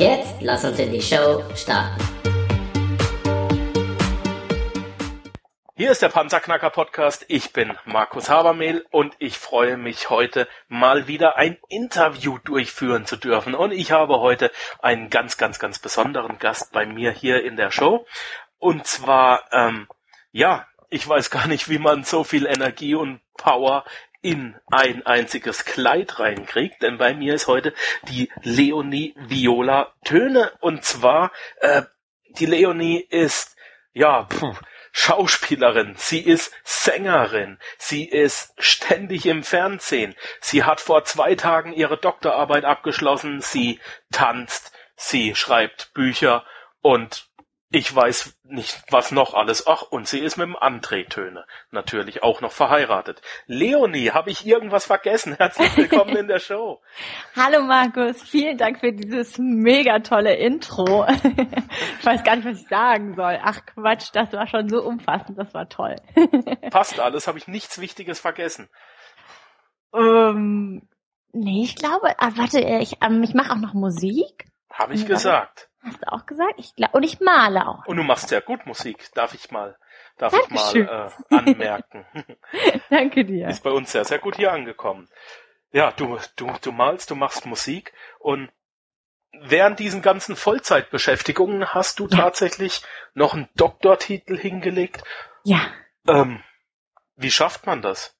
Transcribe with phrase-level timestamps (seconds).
[0.00, 2.02] Jetzt lass uns in die Show starten.
[5.76, 7.26] Hier ist der Panzerknacker Podcast.
[7.28, 13.18] Ich bin Markus Habermehl und ich freue mich heute mal wieder ein Interview durchführen zu
[13.18, 13.54] dürfen.
[13.54, 17.70] Und ich habe heute einen ganz, ganz, ganz besonderen Gast bei mir hier in der
[17.70, 18.06] Show.
[18.56, 19.86] Und zwar, ähm,
[20.32, 23.84] ja, ich weiß gar nicht, wie man so viel Energie und Power
[24.22, 27.72] in ein einziges Kleid reinkriegt, denn bei mir ist heute
[28.08, 30.52] die Leonie Viola Töne.
[30.60, 31.82] Und zwar äh,
[32.38, 33.56] die Leonie ist
[33.92, 34.54] ja puh,
[34.92, 41.96] Schauspielerin, sie ist Sängerin, sie ist ständig im Fernsehen, sie hat vor zwei Tagen ihre
[41.96, 46.44] Doktorarbeit abgeschlossen, sie tanzt, sie schreibt Bücher
[46.82, 47.29] und
[47.72, 49.68] ich weiß nicht, was noch alles.
[49.68, 53.22] Ach, und sie ist mit dem André Töne natürlich auch noch verheiratet.
[53.46, 55.36] Leonie, habe ich irgendwas vergessen?
[55.36, 56.82] Herzlich willkommen in der Show.
[57.36, 61.06] Hallo Markus, vielen Dank für dieses mega tolle Intro.
[62.00, 63.38] ich weiß gar nicht, was ich sagen soll.
[63.40, 65.94] Ach Quatsch, das war schon so umfassend, das war toll.
[66.72, 68.68] Passt alles, habe ich nichts Wichtiges vergessen.
[69.94, 70.88] Ähm,
[71.32, 74.46] nee, ich glaube, ah, warte, ich, ähm, ich mache auch noch Musik.
[74.72, 75.69] Habe ich gesagt.
[75.82, 76.54] Hast du auch gesagt?
[76.58, 77.86] Ich glaube, und ich male auch.
[77.86, 79.78] Und du machst sehr gut Musik, darf ich mal,
[80.18, 80.82] darf Dankeschön.
[80.82, 82.06] ich mal äh, anmerken.
[82.90, 83.48] Danke dir.
[83.48, 85.08] Ist bei uns sehr, sehr gut hier angekommen.
[85.72, 88.50] Ja, du, du, du malst, du machst Musik und
[89.32, 92.16] während diesen ganzen Vollzeitbeschäftigungen hast du ja.
[92.16, 92.82] tatsächlich
[93.14, 95.02] noch einen Doktortitel hingelegt.
[95.44, 95.60] Ja.
[96.06, 96.42] Ähm,
[97.16, 98.16] wie schafft man das?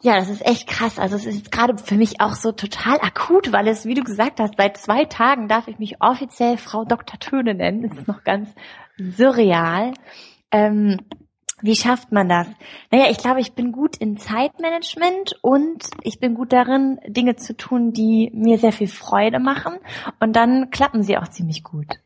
[0.00, 0.98] Ja, das ist echt krass.
[0.98, 4.04] Also es ist jetzt gerade für mich auch so total akut, weil es, wie du
[4.04, 7.18] gesagt hast, seit zwei Tagen darf ich mich offiziell Frau Dr.
[7.18, 7.82] Töne nennen.
[7.82, 8.48] Das ist noch ganz
[8.96, 9.94] surreal.
[10.52, 10.98] Ähm,
[11.60, 12.46] wie schafft man das?
[12.92, 17.56] Naja, ich glaube, ich bin gut in Zeitmanagement und ich bin gut darin, Dinge zu
[17.56, 19.78] tun, die mir sehr viel Freude machen.
[20.20, 21.98] Und dann klappen sie auch ziemlich gut.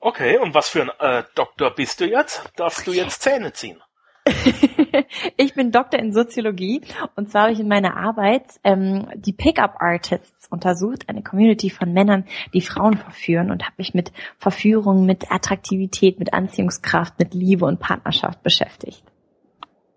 [0.00, 2.50] Okay, und was für ein äh, Doktor bist du jetzt?
[2.56, 3.82] Darfst du jetzt Zähne ziehen?
[5.36, 6.82] ich bin Doktor in Soziologie
[7.16, 11.92] und zwar habe ich in meiner Arbeit ähm, die Pickup Artists untersucht, eine Community von
[11.92, 17.64] Männern, die Frauen verführen und habe mich mit Verführung, mit Attraktivität, mit Anziehungskraft, mit Liebe
[17.64, 19.02] und Partnerschaft beschäftigt.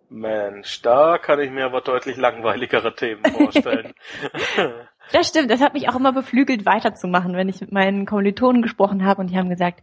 [0.09, 3.93] Mensch, da kann ich mir aber deutlich langweiligere Themen vorstellen.
[5.11, 9.03] das stimmt, das hat mich auch immer beflügelt, weiterzumachen, wenn ich mit meinen Kommilitonen gesprochen
[9.05, 9.81] habe und die haben gesagt,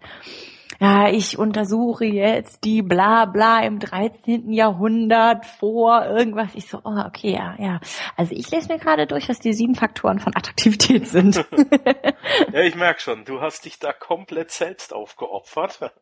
[0.78, 4.52] ja, ich untersuche jetzt die bla bla im 13.
[4.52, 6.54] Jahrhundert vor irgendwas.
[6.54, 7.80] Ich so, oh, okay, ja, ja.
[8.16, 11.36] Also ich lese mir gerade durch, was die sieben Faktoren von Attraktivität sind.
[12.52, 15.92] ja, ich merk schon, du hast dich da komplett selbst aufgeopfert.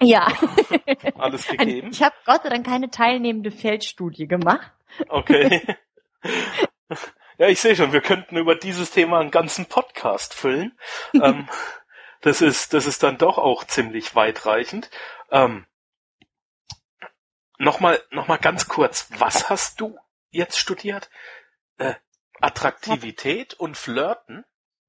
[0.00, 0.28] Ja.
[1.18, 1.90] Alles gegeben.
[1.92, 4.72] Ich habe Gott sei Dank keine teilnehmende Feldstudie gemacht.
[5.08, 5.60] Okay.
[7.36, 10.78] Ja, ich sehe schon, wir könnten über dieses Thema einen ganzen Podcast füllen.
[11.20, 11.48] ähm,
[12.24, 14.90] das ist, das ist dann doch auch ziemlich weitreichend.
[15.30, 15.66] Ähm,
[17.58, 19.96] Nochmal, noch ganz kurz, was hast du
[20.30, 21.08] jetzt studiert?
[21.78, 21.94] Äh,
[22.40, 24.44] Attraktivität und Flirten?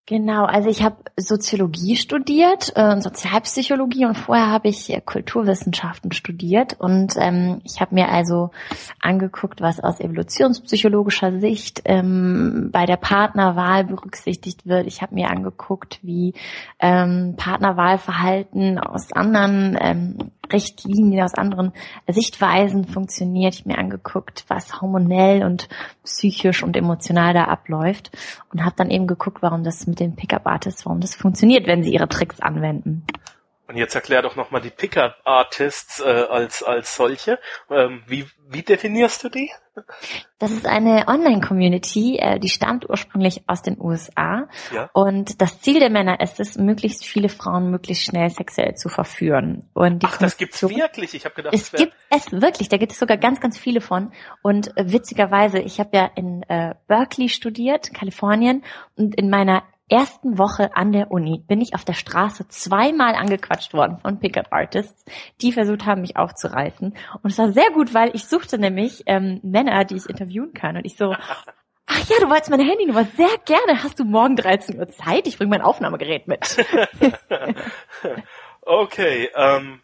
[0.07, 6.75] Genau, also ich habe Soziologie studiert, äh, Sozialpsychologie und vorher habe ich äh, Kulturwissenschaften studiert
[6.79, 8.51] und ähm, ich habe mir also
[9.01, 14.85] angeguckt, was aus evolutionspsychologischer Sicht ähm, bei der Partnerwahl berücksichtigt wird.
[14.85, 16.35] Ich habe mir angeguckt, wie
[16.79, 20.17] ähm, Partnerwahlverhalten aus anderen ähm,
[20.51, 21.72] Richtlinien aus anderen
[22.07, 23.53] Sichtweisen funktioniert.
[23.53, 25.67] Ich habe mir angeguckt, was hormonell und
[26.03, 28.11] psychisch und emotional da abläuft
[28.51, 31.94] und habe dann eben geguckt, warum das mit den Pickup-Artists, warum das funktioniert, wenn sie
[31.94, 33.06] ihre Tricks anwenden.
[33.67, 37.39] Und jetzt erklär doch nochmal die Pickup-Artists äh, als, als solche.
[37.69, 39.51] Ähm, wie, wie definierst du die?
[40.38, 44.47] Das ist eine Online-Community, äh, die stammt ursprünglich aus den USA.
[44.73, 44.89] Ja.
[44.94, 49.68] Und das Ziel der Männer ist es, möglichst viele Frauen möglichst schnell sexuell zu verführen.
[49.73, 51.13] Und die Ach, das gibt's wirklich?
[51.15, 52.69] Ich habe gedacht, es gibt es wirklich.
[52.69, 54.13] Da gibt es sogar ganz, ganz viele von.
[54.44, 58.63] Und äh, witzigerweise, ich habe ja in äh, Berkeley studiert, Kalifornien,
[58.95, 63.73] und in meiner ersten Woche an der Uni bin ich auf der Straße zweimal angequatscht
[63.73, 65.05] worden von Pickup Artists,
[65.41, 66.95] die versucht haben, mich aufzureißen.
[67.21, 70.77] Und es war sehr gut, weil ich suchte nämlich ähm, Männer, die ich interviewen kann.
[70.77, 71.13] Und ich so,
[71.87, 73.05] Ach ja, du wolltest meine Handynummer.
[73.15, 73.83] Sehr gerne.
[73.83, 75.27] Hast du morgen 13 Uhr Zeit?
[75.27, 76.57] Ich bringe mein Aufnahmegerät mit.
[78.61, 79.81] okay, ähm,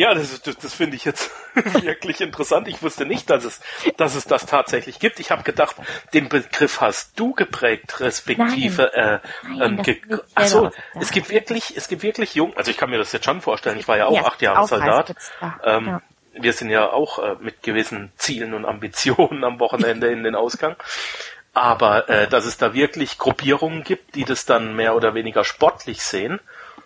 [0.00, 2.66] ja, das, das, das finde ich jetzt wirklich interessant.
[2.68, 3.60] Ich wusste nicht, dass es,
[3.98, 5.20] dass es das tatsächlich gibt.
[5.20, 5.76] Ich habe gedacht,
[6.14, 8.90] den Begriff hast du geprägt, respektive.
[8.94, 9.04] Nein.
[9.04, 10.00] Äh, Nein, ähm, ge
[10.34, 12.56] ach so, es gibt wirklich, es gibt wirklich jung.
[12.56, 13.78] Also ich kann mir das jetzt schon vorstellen.
[13.78, 15.14] Ich war ja auch Ja, acht Jahre Soldat.
[15.64, 16.02] Ähm, ja.
[16.32, 20.76] Wir sind ja auch äh, mit gewissen Zielen und Ambitionen am Wochenende in den Ausgang.
[21.52, 26.02] Aber äh, dass es da wirklich Gruppierungen gibt, die das dann mehr oder weniger sportlich
[26.02, 26.40] sehen,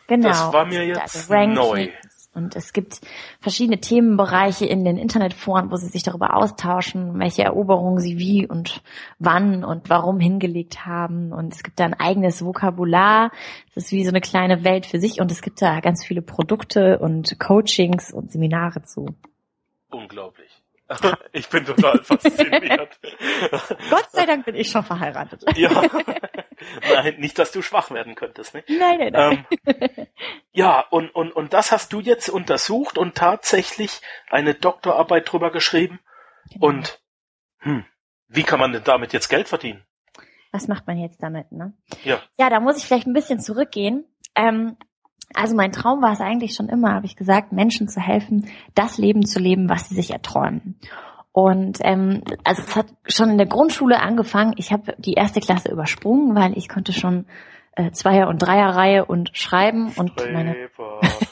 [0.07, 0.29] Genau.
[0.29, 1.89] Das war mir jetzt also neu.
[2.35, 3.01] Und es gibt
[3.41, 8.83] verschiedene Themenbereiche in den Internetforen, wo sie sich darüber austauschen, welche Eroberungen sie wie und
[9.19, 11.33] wann und warum hingelegt haben.
[11.33, 13.31] Und es gibt da ein eigenes Vokabular.
[13.75, 15.21] Das ist wie so eine kleine Welt für sich.
[15.21, 19.07] Und es gibt da ganz viele Produkte und Coachings und Seminare zu.
[19.91, 20.54] unglaublich.
[21.33, 22.99] Ich bin total fasziniert.
[23.91, 25.45] Gott sei Dank bin ich schon verheiratet.
[25.57, 25.83] ja.
[26.89, 28.55] Nein, nicht, dass du schwach werden könntest.
[28.55, 28.65] Ne?
[28.69, 29.47] Nein, nein, nein.
[29.67, 30.07] Ähm,
[30.53, 34.01] ja, und, und, und das hast du jetzt untersucht und tatsächlich
[34.31, 36.01] eine Doktorarbeit drüber geschrieben.
[36.53, 36.67] Genau.
[36.67, 37.01] Und
[37.59, 37.85] hm,
[38.29, 39.85] wie kann man denn damit jetzt Geld verdienen?
[40.53, 41.73] Was macht man jetzt damit, ne?
[42.05, 42.23] Ja.
[42.39, 44.05] Ja, da muss ich vielleicht ein bisschen zurückgehen.
[44.37, 44.77] Ähm,
[45.35, 48.99] also mein Traum war es eigentlich schon immer, habe ich gesagt, Menschen zu helfen, das
[48.99, 50.77] Leben zu leben, was sie sich erträumen.
[51.33, 54.55] Und ähm, also es hat schon in der Grundschule angefangen.
[54.57, 57.27] Ich habe die erste Klasse übersprungen, weil ich konnte schon
[57.77, 60.55] äh, Zweier- und Dreierreihe und schreiben und meine.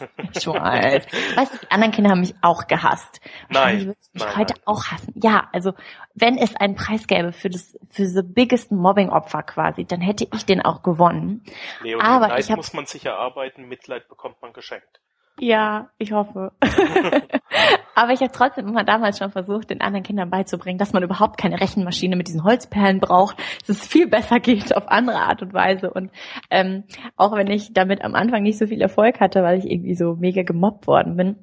[0.35, 1.07] ich weiß.
[1.37, 3.21] Weißt du, die anderen Kinder haben mich auch gehasst.
[3.49, 4.63] Nein, würdest du mich nein, heute nein.
[4.67, 5.13] auch hassen.
[5.23, 5.73] Ja, also
[6.15, 10.45] wenn es einen Preis gäbe für das für the biggest Mobbing-Opfer quasi, dann hätte ich
[10.45, 11.45] den auch gewonnen.
[11.83, 15.01] Leonie, Aber Neid ich hab- muss man sich erarbeiten, Mitleid bekommt man geschenkt.
[15.39, 16.53] Ja, ich hoffe.
[17.95, 21.39] Aber ich habe trotzdem immer damals schon versucht, den anderen Kindern beizubringen, dass man überhaupt
[21.39, 25.53] keine Rechenmaschine mit diesen Holzperlen braucht, dass es viel besser geht auf andere Art und
[25.53, 25.91] Weise.
[25.91, 26.11] Und
[26.51, 26.85] ähm,
[27.17, 30.15] auch wenn ich damit am Anfang nicht so viel Erfolg hatte, weil ich irgendwie so
[30.15, 31.37] mega gemobbt worden bin,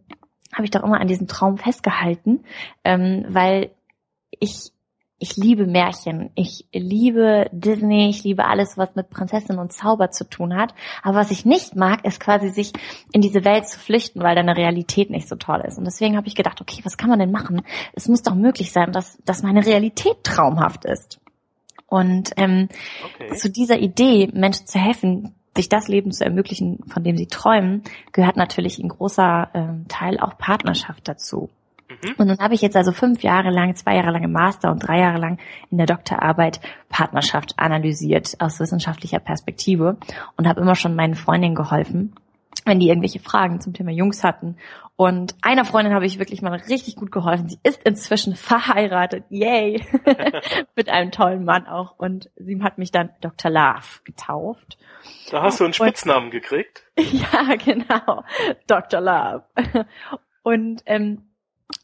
[0.54, 2.44] habe ich doch immer an diesem Traum festgehalten,
[2.84, 3.72] ähm, weil
[4.40, 4.72] ich
[5.20, 10.24] ich liebe Märchen, ich liebe Disney, ich liebe alles, was mit Prinzessin und Zauber zu
[10.28, 10.74] tun hat.
[11.04, 12.72] Aber was ich nicht mag, ist quasi sich
[13.12, 15.78] in diese Welt zu flüchten, weil deine Realität nicht so toll ist.
[15.78, 17.62] Und deswegen habe ich gedacht, okay, was kann man denn machen?
[17.94, 21.20] Es muss doch möglich sein, dass, dass meine Realität traumhaft ist.
[21.88, 22.70] Und ähm,
[23.16, 23.36] Okay.
[23.36, 27.84] zu dieser Idee, Menschen zu helfen, sich das Leben zu ermöglichen, von dem sie träumen,
[28.14, 31.50] gehört natürlich ein großer ähm, Teil auch Partnerschaft dazu.
[32.04, 32.16] Mhm.
[32.18, 34.80] Und nun habe ich jetzt also fünf Jahre lang, zwei Jahre lang im Master und
[34.80, 35.40] drei Jahre lang
[35.72, 36.60] in der Doktorarbeit
[36.90, 39.98] Partnerschaft analysiert aus wissenschaftlicher Perspektive
[40.38, 42.16] und habe immer schon meinen Freundinnen geholfen,
[42.66, 44.58] wenn die irgendwelche Fragen zum Thema Jungs hatten.
[44.96, 47.48] Und einer Freundin habe ich wirklich mal richtig gut geholfen.
[47.48, 49.82] Sie ist inzwischen verheiratet, yay,
[50.76, 51.98] mit einem tollen Mann auch.
[51.98, 53.50] Und sie hat mich dann Dr.
[53.50, 54.78] Love getauft.
[55.32, 56.84] Da hast du einen Spitznamen gekriegt.
[57.00, 58.26] Ja, genau.
[58.68, 59.00] Dr.
[59.00, 59.46] Love.
[60.44, 61.29] Und ähm,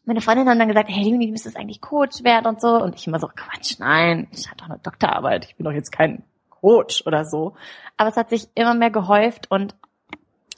[0.06, 2.82] meine Freundin hat dann gesagt, hey Leonie, du müsstest eigentlich Coach werden und so.
[2.82, 5.92] Und ich immer so, Quatsch, nein, ich hatte doch eine Doktorarbeit, ich bin doch jetzt
[5.92, 7.56] kein Coach oder so.
[7.98, 9.76] Aber es hat sich immer mehr gehäuft und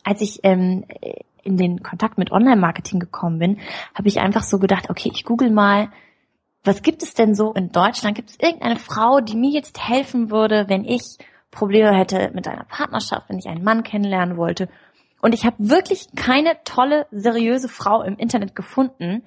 [0.03, 0.85] als ich ähm,
[1.44, 3.59] in den Kontakt mit Online-Marketing gekommen bin,
[3.94, 5.89] habe ich einfach so gedacht, okay, ich google mal,
[6.63, 8.15] was gibt es denn so in Deutschland?
[8.15, 11.18] Gibt es irgendeine Frau, die mir jetzt helfen würde, wenn ich
[11.51, 14.69] Probleme hätte mit einer Partnerschaft, wenn ich einen Mann kennenlernen wollte?
[15.21, 19.24] Und ich habe wirklich keine tolle, seriöse Frau im Internet gefunden,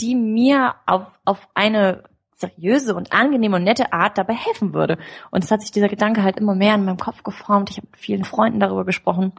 [0.00, 4.98] die mir auf, auf eine seriöse und angenehme und nette Art dabei helfen würde.
[5.30, 7.70] Und es hat sich dieser Gedanke halt immer mehr in meinem Kopf geformt.
[7.70, 9.32] Ich habe mit vielen Freunden darüber gesprochen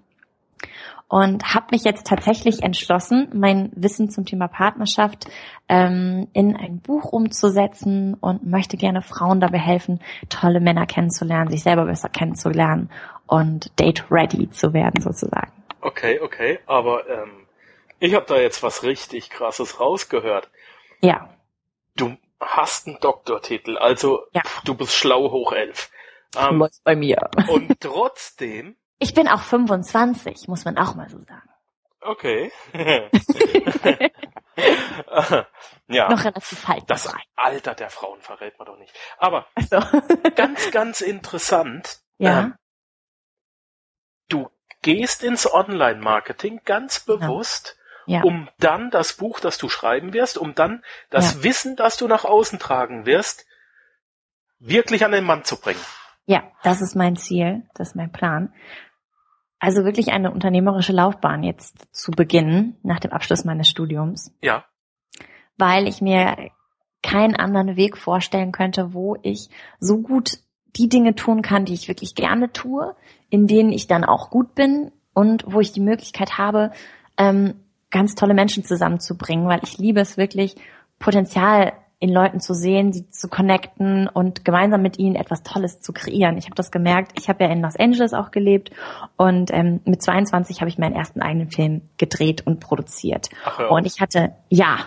[1.13, 5.29] und habe mich jetzt tatsächlich entschlossen, mein Wissen zum Thema Partnerschaft
[5.69, 11.61] ähm, in ein Buch umzusetzen und möchte gerne Frauen dabei helfen, tolle Männer kennenzulernen, sich
[11.61, 12.89] selber besser kennenzulernen
[13.27, 15.51] und date ready zu werden sozusagen.
[15.85, 17.47] Okay, okay, aber ähm,
[17.99, 20.49] ich habe da jetzt was richtig Krasses rausgehört.
[21.01, 21.29] Ja,
[21.95, 24.41] Du hast einen Doktortitel, also Ja.
[24.43, 25.91] pf, du bist schlau hoch elf.
[26.35, 27.17] Ähm, läuft bei mir.
[27.49, 31.49] und trotzdem, Ich bin auch 25, muss man auch mal so sagen.
[32.01, 32.51] okay.
[35.87, 36.83] ja, Noch relativ halt.
[36.87, 38.93] das Alter der Frauen verrät man doch nicht.
[39.17, 39.79] Aber Also,
[40.35, 41.99] ganz, ganz interessant.
[42.17, 42.55] ja, Ähm,
[44.29, 44.49] du
[44.83, 47.75] gehst ins Online-Marketing ganz bewusst,
[48.05, 52.07] ja, um dann das Buch, das du schreiben wirst, um dann das Wissen, das du
[52.07, 53.47] nach außen tragen wirst,
[54.59, 55.79] wirklich an den Mann zu bringen.
[56.27, 58.53] ja, das ist mein Ziel, das ist mein Plan.
[59.59, 64.35] Also wirklich eine unternehmerische Laufbahn jetzt zu beginnen nach dem Abschluss meines Studiums.
[64.41, 64.65] Ja.
[65.57, 66.51] weil ich mir
[67.01, 69.49] keinen anderen Weg vorstellen könnte, wo ich
[69.79, 70.39] so gut
[70.75, 72.95] die Dinge tun kann, die ich wirklich gerne tue,
[73.29, 76.71] in denen ich dann auch gut bin und wo ich die Möglichkeit habe,
[77.17, 77.55] ähm,
[77.91, 80.55] ganz tolle Menschen zusammenzubringen, weil ich liebe es wirklich,
[80.99, 85.93] Potenzial in Leuten zu sehen, sie zu connecten und gemeinsam mit ihnen etwas Tolles zu
[85.93, 86.37] kreieren.
[86.37, 87.13] Ich habe das gemerkt.
[87.17, 88.71] Ich habe ja in Los Angeles auch gelebt
[89.15, 93.29] und ähm, mit 22 habe ich meinen ersten eigenen Film gedreht und produziert.
[93.45, 93.67] Ach, ja.
[93.67, 94.79] Und ich hatte ja,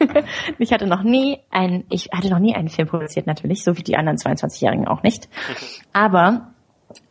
[0.58, 3.84] ich hatte noch nie einen, ich hatte noch nie einen Film produziert natürlich, so wie
[3.84, 5.28] die anderen 22-Jährigen auch nicht.
[5.92, 6.48] Aber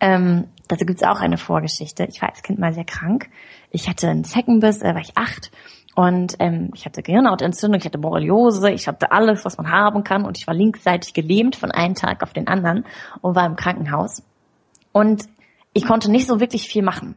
[0.02, 2.06] ähm, dazu gibt's auch eine Vorgeschichte.
[2.10, 3.30] Ich war als Kind mal sehr krank.
[3.72, 5.52] Ich hatte einen Zeckenbiss, da war ich acht
[5.96, 10.26] und ähm, ich hatte Gehirnhautentzündung, ich hatte Borreliose, ich hatte alles, was man haben kann
[10.26, 12.86] und ich war linksseitig gelähmt von einem Tag auf den anderen
[13.22, 14.24] und war im Krankenhaus.
[14.92, 15.26] Und
[15.74, 17.16] ich konnte nicht so wirklich viel machen.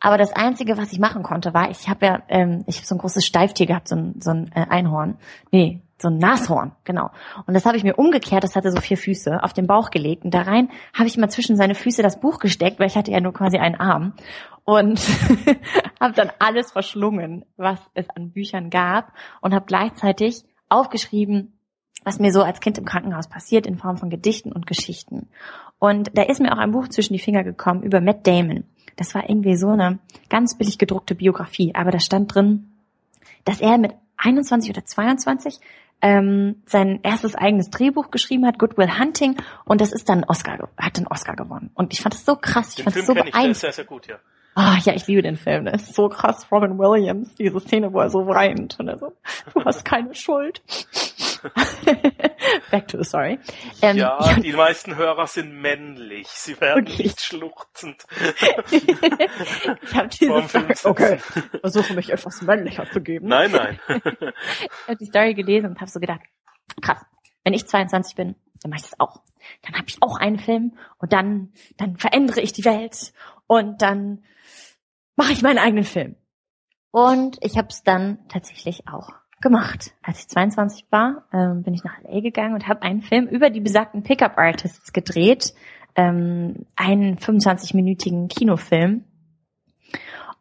[0.00, 2.94] Aber das Einzige, was ich machen konnte, war, ich habe ja, ähm, ich habe so
[2.94, 5.18] ein großes Steiftier gehabt, so ein, so ein äh, Einhorn.
[5.50, 7.10] Nee, so ein Nashorn, genau.
[7.46, 10.24] Und das habe ich mir umgekehrt, das hatte so vier Füße, auf den Bauch gelegt.
[10.24, 13.10] Und da rein habe ich immer zwischen seine Füße das Buch gesteckt, weil ich hatte
[13.10, 14.14] ja nur quasi einen Arm.
[14.64, 15.00] Und
[16.00, 19.12] habe dann alles verschlungen, was es an Büchern gab.
[19.40, 21.58] Und habe gleichzeitig aufgeschrieben,
[22.04, 25.28] was mir so als Kind im Krankenhaus passiert, in Form von Gedichten und Geschichten.
[25.78, 28.64] Und da ist mir auch ein Buch zwischen die Finger gekommen über Matt Damon.
[28.96, 31.74] Das war irgendwie so eine ganz billig gedruckte Biografie.
[31.74, 32.72] Aber da stand drin,
[33.44, 35.60] dass er mit 21 oder 22
[36.00, 40.96] ähm, sein erstes eigenes Drehbuch geschrieben hat, Goodwill Hunting, und das ist dann Oscar, hat
[40.96, 41.70] den Oscar gewonnen.
[41.74, 43.56] Und ich fand das so krass, ich den fand es so beeindruckend.
[43.56, 44.16] Sehr, sehr gut, ja.
[44.60, 45.66] Ah, ja, ich liebe den Film.
[45.66, 46.50] Der ist so krass.
[46.50, 49.12] Robin Williams, diese Szene, wo er so weint und er so,
[49.54, 50.62] du hast keine Schuld.
[52.72, 53.38] Back to the story.
[53.82, 56.26] Ähm, ja, ja, die meisten Hörer sind männlich.
[56.26, 57.04] Sie werden okay.
[57.04, 58.04] nicht schluchzend.
[58.72, 61.18] ich habe diese Story, okay,
[61.60, 63.28] versuche mich etwas männlicher zu geben.
[63.28, 63.78] Nein, nein.
[63.86, 66.22] ich habe die Story gelesen und habe so gedacht,
[66.82, 66.98] krass,
[67.44, 69.22] wenn ich 22 bin, dann mache ich das auch.
[69.62, 73.12] Dann habe ich auch einen Film und dann, dann verändere ich die Welt
[73.46, 74.24] und dann
[75.18, 76.14] mache ich meinen eigenen Film.
[76.90, 79.10] Und ich habe es dann tatsächlich auch
[79.42, 79.92] gemacht.
[80.02, 83.50] Als ich 22 war, ähm, bin ich nach LA gegangen und habe einen Film über
[83.50, 85.54] die besagten Pickup Artists gedreht,
[85.96, 89.04] ähm, einen 25-minütigen Kinofilm.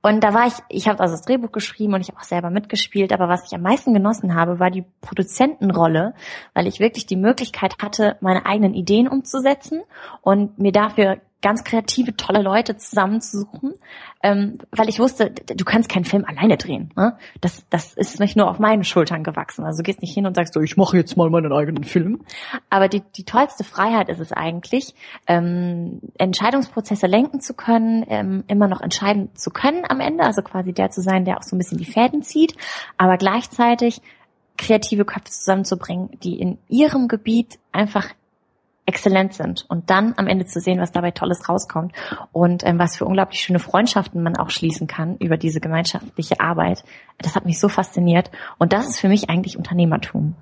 [0.04, 2.52] Und da war ich, ich habe also das Drehbuch geschrieben und ich habe auch selber
[2.52, 6.14] mitgespielt, aber was ich am meisten genossen habe, war die Produzentenrolle,
[6.54, 9.82] weil ich wirklich die Möglichkeit hatte, meine eigenen Ideen umzusetzen
[10.22, 13.76] und mir dafür ganz kreative, tolle Leute zusammenzusuchen,
[14.24, 16.92] ähm, weil ich wusste, du kannst keinen Film alleine drehen.
[16.96, 17.16] Ne?
[17.42, 19.64] Das, das ist nicht nur auf meinen Schultern gewachsen.
[19.64, 22.24] Also du gehst nicht hin und sagst so, ich mache jetzt mal meinen eigenen Film.
[22.72, 24.96] Aber die, die tollste Freiheit ist es eigentlich,
[25.28, 30.74] ähm, Entscheidungsprozesse lenken zu können, ähm, immer noch entscheiden zu können am Ende, also quasi
[30.74, 32.56] der zu sein, der auch so ein bisschen die Fäden zieht,
[32.98, 34.02] aber gleichzeitig
[34.58, 38.08] kreative Köpfe zusammenzubringen, die in ihrem Gebiet einfach
[38.88, 41.94] exzellent sind und dann am Ende zu sehen, was dabei Tolles rauskommt
[42.32, 46.84] und ähm, was für unglaublich schöne Freundschaften man auch schließen kann über diese gemeinschaftliche Arbeit.
[47.20, 50.36] Das hat mich so fasziniert und das ist für mich eigentlich Unternehmertum.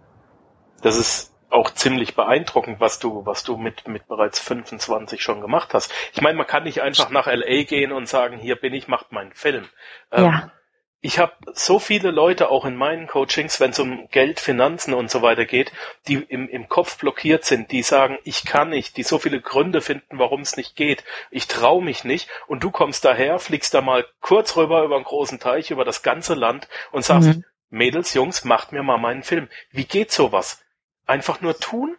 [0.82, 5.74] Das ist auch ziemlich beeindruckend, was du, was du mit, mit bereits 25 schon gemacht
[5.74, 5.92] hast.
[6.14, 9.12] Ich meine, man kann nicht einfach nach LA gehen und sagen, hier bin ich, macht
[9.12, 9.66] meinen Film.
[10.12, 10.52] Ähm, ja
[11.06, 15.12] ich habe so viele Leute auch in meinen Coachings, wenn es um Geld, Finanzen und
[15.12, 15.72] so weiter geht,
[16.08, 19.82] die im, im Kopf blockiert sind, die sagen, ich kann nicht, die so viele Gründe
[19.82, 23.82] finden, warum es nicht geht, ich traue mich nicht und du kommst daher, fliegst da
[23.82, 27.46] mal kurz rüber über einen großen Teich, über das ganze Land und sagst, mhm.
[27.70, 29.48] Mädels, Jungs, macht mir mal meinen Film.
[29.70, 30.64] Wie geht sowas?
[31.06, 31.96] Einfach nur tun?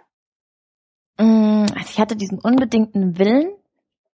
[1.16, 3.54] Mm, also ich hatte diesen unbedingten Willen,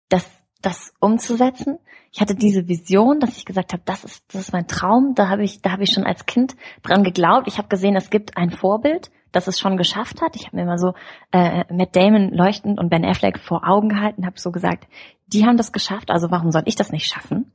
[0.09, 0.25] das,
[0.61, 1.79] das umzusetzen
[2.13, 5.13] ich hatte diese Vision, dass ich gesagt habe, das ist, das ist mein Traum.
[5.15, 7.47] Da habe ich, da habe ich schon als Kind dran geglaubt.
[7.47, 10.35] Ich habe gesehen, es gibt ein Vorbild, das es schon geschafft hat.
[10.35, 10.93] Ich habe mir immer so
[11.31, 14.87] äh, Matt Damon leuchtend und Ben Affleck vor Augen gehalten, habe so gesagt,
[15.27, 17.53] die haben das geschafft, also warum soll ich das nicht schaffen?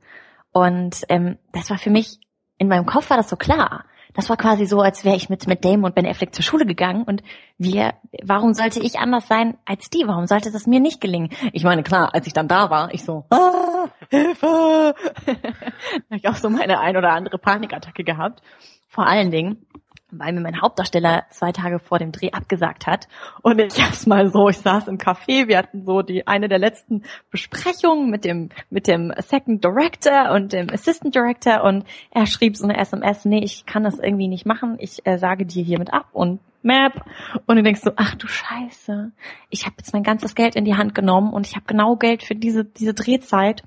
[0.51, 2.19] Und ähm, das war für mich
[2.57, 5.47] in meinem Kopf war das so klar das war quasi so, als wäre ich mit,
[5.47, 7.23] mit Damon und Ben Affleck zur Schule gegangen und
[7.57, 10.03] wir, warum sollte ich anders sein als die?
[10.07, 11.29] Warum sollte das mir nicht gelingen?
[11.53, 14.95] Ich meine, klar, als ich dann da war, ich so, ah, Hilfe!
[15.25, 18.41] da habe ich auch so meine ein oder andere Panikattacke gehabt.
[18.87, 19.65] Vor allen Dingen,
[20.11, 23.07] weil mir mein Hauptdarsteller zwei Tage vor dem Dreh abgesagt hat.
[23.41, 27.03] Und ich erstmal so, ich saß im Café, wir hatten so die eine der letzten
[27.29, 32.63] Besprechungen mit dem mit dem Second Director und dem Assistant Director und er schrieb so
[32.63, 36.07] eine SMS, nee, ich kann das irgendwie nicht machen, ich äh, sage dir hiermit ab
[36.13, 37.01] und Map.
[37.45, 39.11] Und du denkst so, ach du Scheiße,
[39.49, 42.23] ich habe jetzt mein ganzes Geld in die Hand genommen und ich habe genau Geld
[42.23, 43.63] für diese diese Drehzeit.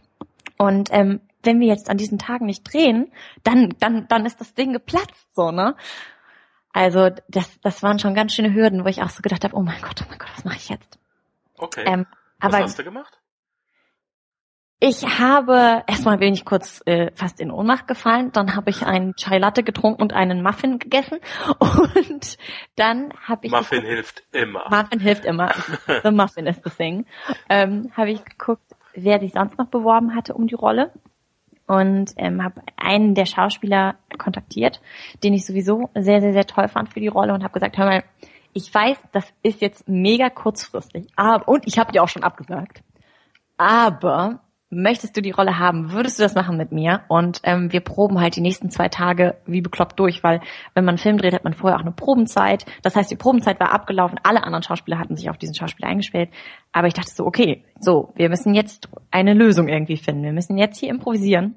[0.58, 3.10] Und ähm, wenn wir jetzt an diesen Tagen nicht drehen,
[3.42, 5.74] dann dann dann ist das Ding geplatzt so ne
[6.72, 9.62] Also das, das waren schon ganz schöne Hürden, wo ich auch so gedacht habe, oh
[9.62, 10.98] mein Gott, oh mein Gott, was mache ich jetzt?
[11.58, 11.84] Okay.
[11.86, 12.06] Ähm,
[12.38, 13.20] Was aber hast du gemacht?
[14.80, 19.14] ich habe, erstmal bin ich kurz äh, fast in Ohnmacht gefallen, dann habe ich einen
[19.14, 21.18] Chai Latte getrunken und einen Muffin gegessen
[21.58, 22.38] und
[22.76, 24.64] dann habe ich Muffin hilft immer.
[24.70, 25.52] Muffin hilft immer.
[26.02, 27.04] The Muffin is the thing.
[27.50, 30.92] Ähm, habe ich geguckt, wer sich sonst noch beworben hatte um die Rolle
[31.70, 34.80] und ähm, habe einen der Schauspieler kontaktiert,
[35.22, 37.86] den ich sowieso sehr, sehr, sehr toll fand für die Rolle und habe gesagt, hör
[37.86, 38.02] mal,
[38.52, 42.82] ich weiß, das ist jetzt mega kurzfristig, aber, und ich habe dir auch schon abgesagt,
[43.56, 47.02] aber möchtest du die Rolle haben, würdest du das machen mit mir?
[47.08, 50.40] Und ähm, wir proben halt die nächsten zwei Tage wie bekloppt durch, weil
[50.74, 52.64] wenn man einen Film dreht, hat man vorher auch eine Probenzeit.
[52.82, 56.30] Das heißt, die Probenzeit war abgelaufen, alle anderen Schauspieler hatten sich auf diesen Schauspieler eingestellt.
[56.72, 60.22] Aber ich dachte so, okay, so, wir müssen jetzt eine Lösung irgendwie finden.
[60.22, 61.56] Wir müssen jetzt hier improvisieren.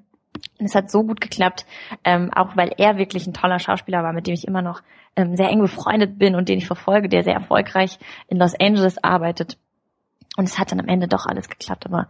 [0.60, 1.66] Und es hat so gut geklappt,
[2.04, 4.82] ähm, auch weil er wirklich ein toller Schauspieler war, mit dem ich immer noch
[5.16, 9.04] ähm, sehr eng befreundet bin und den ich verfolge, der sehr erfolgreich in Los Angeles
[9.04, 9.58] arbeitet.
[10.36, 11.86] Und es hat dann am Ende doch alles geklappt.
[11.86, 12.08] Aber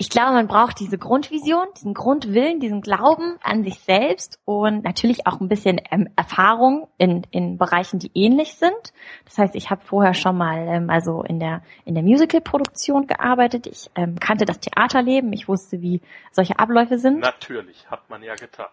[0.00, 5.26] ich glaube, man braucht diese Grundvision, diesen Grundwillen, diesen Glauben an sich selbst und natürlich
[5.26, 8.92] auch ein bisschen ähm, Erfahrung in, in Bereichen, die ähnlich sind.
[9.24, 13.66] Das heißt, ich habe vorher schon mal ähm, also in der in der Musical-Produktion gearbeitet.
[13.66, 15.32] Ich ähm, kannte das Theaterleben.
[15.32, 16.00] Ich wusste, wie
[16.30, 17.18] solche Abläufe sind.
[17.18, 18.68] Natürlich, hat man ja getan.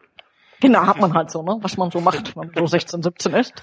[0.62, 1.58] Genau, hat man halt so, ne?
[1.62, 3.54] Was man so macht, wenn man so 16, 17 ist.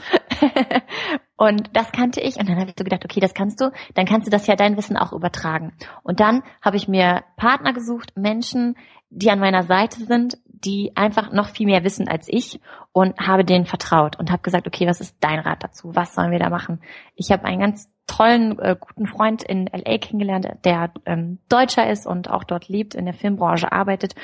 [1.37, 4.07] und das kannte ich und dann habe ich so gedacht, okay, das kannst du, dann
[4.07, 5.73] kannst du das ja dein Wissen auch übertragen.
[6.03, 8.77] Und dann habe ich mir Partner gesucht, Menschen,
[9.11, 12.61] die an meiner Seite sind, die einfach noch viel mehr wissen als ich
[12.93, 15.95] und habe denen vertraut und habe gesagt, okay, was ist dein Rat dazu?
[15.95, 16.81] Was sollen wir da machen?
[17.17, 22.07] Ich habe einen ganz tollen, äh, guten Freund in LA kennengelernt, der ähm, Deutscher ist
[22.07, 24.15] und auch dort lebt, in der Filmbranche arbeitet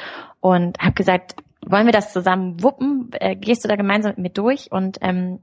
[0.40, 1.36] und habe gesagt,
[1.66, 3.10] wollen wir das zusammen wuppen?
[3.12, 4.70] Äh, gehst du da gemeinsam mit mir durch?
[4.70, 5.40] Und ähm,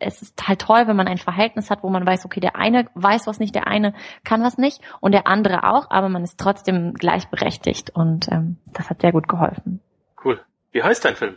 [0.00, 2.86] es ist halt toll, wenn man ein Verhältnis hat, wo man weiß, okay, der eine
[2.94, 3.94] weiß was nicht, der eine
[4.24, 8.90] kann was nicht und der andere auch, aber man ist trotzdem gleichberechtigt und ähm, das
[8.90, 9.80] hat sehr gut geholfen.
[10.24, 10.40] Cool.
[10.72, 11.36] Wie heißt dein Film?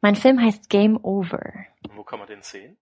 [0.00, 1.52] Mein Film heißt Game Over.
[1.88, 2.76] Und wo kann man den sehen?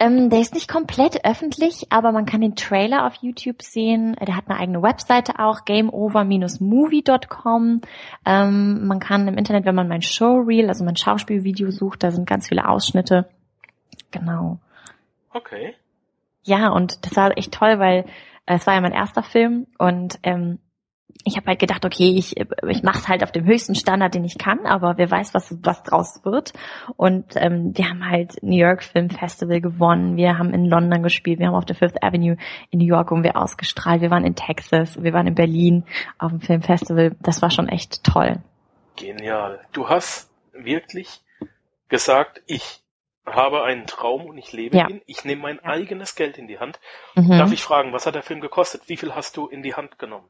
[0.00, 4.14] Ähm, der ist nicht komplett öffentlich, aber man kann den Trailer auf YouTube sehen.
[4.24, 7.80] Der hat eine eigene Webseite auch, gameover-movie.com.
[8.24, 12.28] Ähm, man kann im Internet, wenn man mein Showreel, also mein Schauspielvideo sucht, da sind
[12.28, 13.28] ganz viele Ausschnitte.
[14.12, 14.60] Genau.
[15.32, 15.74] Okay.
[16.44, 18.04] Ja, und das war echt toll, weil
[18.46, 20.60] äh, es war ja mein erster Film und ähm,
[21.24, 24.24] ich habe halt gedacht, okay, ich, ich mache es halt auf dem höchsten Standard, den
[24.24, 26.52] ich kann, aber wer weiß, was, was draus wird.
[26.96, 31.38] Und ähm, wir haben halt New York Film Festival gewonnen, wir haben in London gespielt,
[31.38, 32.36] wir haben auf der Fifth Avenue
[32.70, 35.84] in New York um wir ausgestrahlt, wir waren in Texas, wir waren in Berlin
[36.18, 37.16] auf dem Filmfestival.
[37.20, 38.36] Das war schon echt toll.
[38.96, 39.60] Genial.
[39.72, 41.20] Du hast wirklich
[41.88, 42.80] gesagt, ich
[43.26, 44.88] habe einen Traum und ich lebe Ja.
[44.88, 45.02] ihn.
[45.06, 45.70] Ich nehme mein Ja.
[45.70, 46.80] eigenes Geld in die Hand.
[47.14, 47.38] Mhm.
[47.38, 48.82] Darf ich fragen, was hat der Film gekostet?
[48.86, 50.28] Wie viel hast du in die Hand genommen?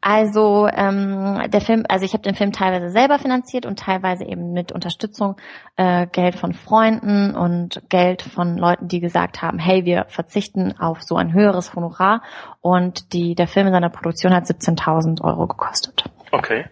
[0.00, 4.52] Also ähm, der Film, also ich habe den Film teilweise selber finanziert und teilweise eben
[4.52, 5.36] mit Unterstützung
[5.76, 11.02] äh, Geld von Freunden und Geld von Leuten, die gesagt haben, hey, wir verzichten auf
[11.02, 12.22] so ein höheres Honorar
[12.60, 16.04] und die der Film in seiner Produktion hat 17.000 Euro gekostet.
[16.30, 16.66] Okay.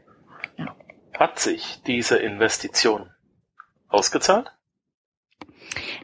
[0.56, 0.74] Ja.
[1.18, 3.10] Hat sich diese Investition
[3.88, 4.52] ausgezahlt?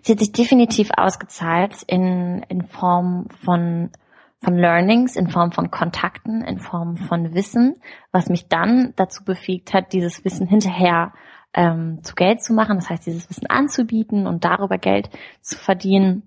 [0.03, 3.93] Sie hat sich definitiv ausgezahlt in in Form von
[4.43, 7.77] von Learnings, in Form von Kontakten, in Form von Wissen,
[8.11, 11.13] was mich dann dazu befähigt hat, dieses Wissen hinterher
[11.55, 16.23] ähm, zu Geld zu machen, das heißt, dieses Wissen anzubieten und darüber Geld zu verdienen.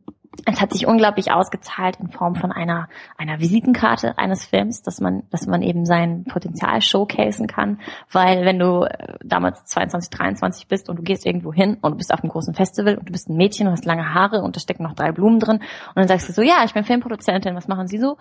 [0.46, 5.24] Es hat sich unglaublich ausgezahlt in Form von einer einer Visitenkarte eines Films, dass man
[5.32, 7.80] dass man eben sein Potenzial showcasen kann,
[8.12, 11.98] weil wenn du äh, damals 22, 23 bist und du gehst irgendwo hin und du
[11.98, 14.56] bist auf einem großen Festival und du bist ein Mädchen und hast lange Haare und
[14.56, 17.56] da stecken noch drei Blumen drin und dann sagst du so, ja, ich bin Filmproduzentin,
[17.56, 18.18] was machen Sie so?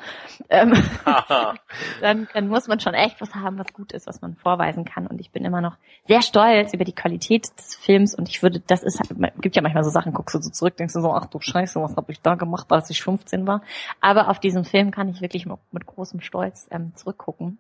[0.49, 0.73] Ähm,
[2.01, 5.07] dann, dann muss man schon echt was haben, was gut ist, was man vorweisen kann.
[5.07, 8.15] Und ich bin immer noch sehr stolz über die Qualität des Films.
[8.15, 9.01] Und ich würde, das ist,
[9.41, 11.81] gibt ja manchmal so Sachen, guckst du so zurück, denkst du so, ach du Scheiße,
[11.81, 13.63] was habe ich da gemacht, als ich 15 war.
[14.01, 17.59] Aber auf diesen Film kann ich wirklich mit, großem Stolz ähm, zurückgucken.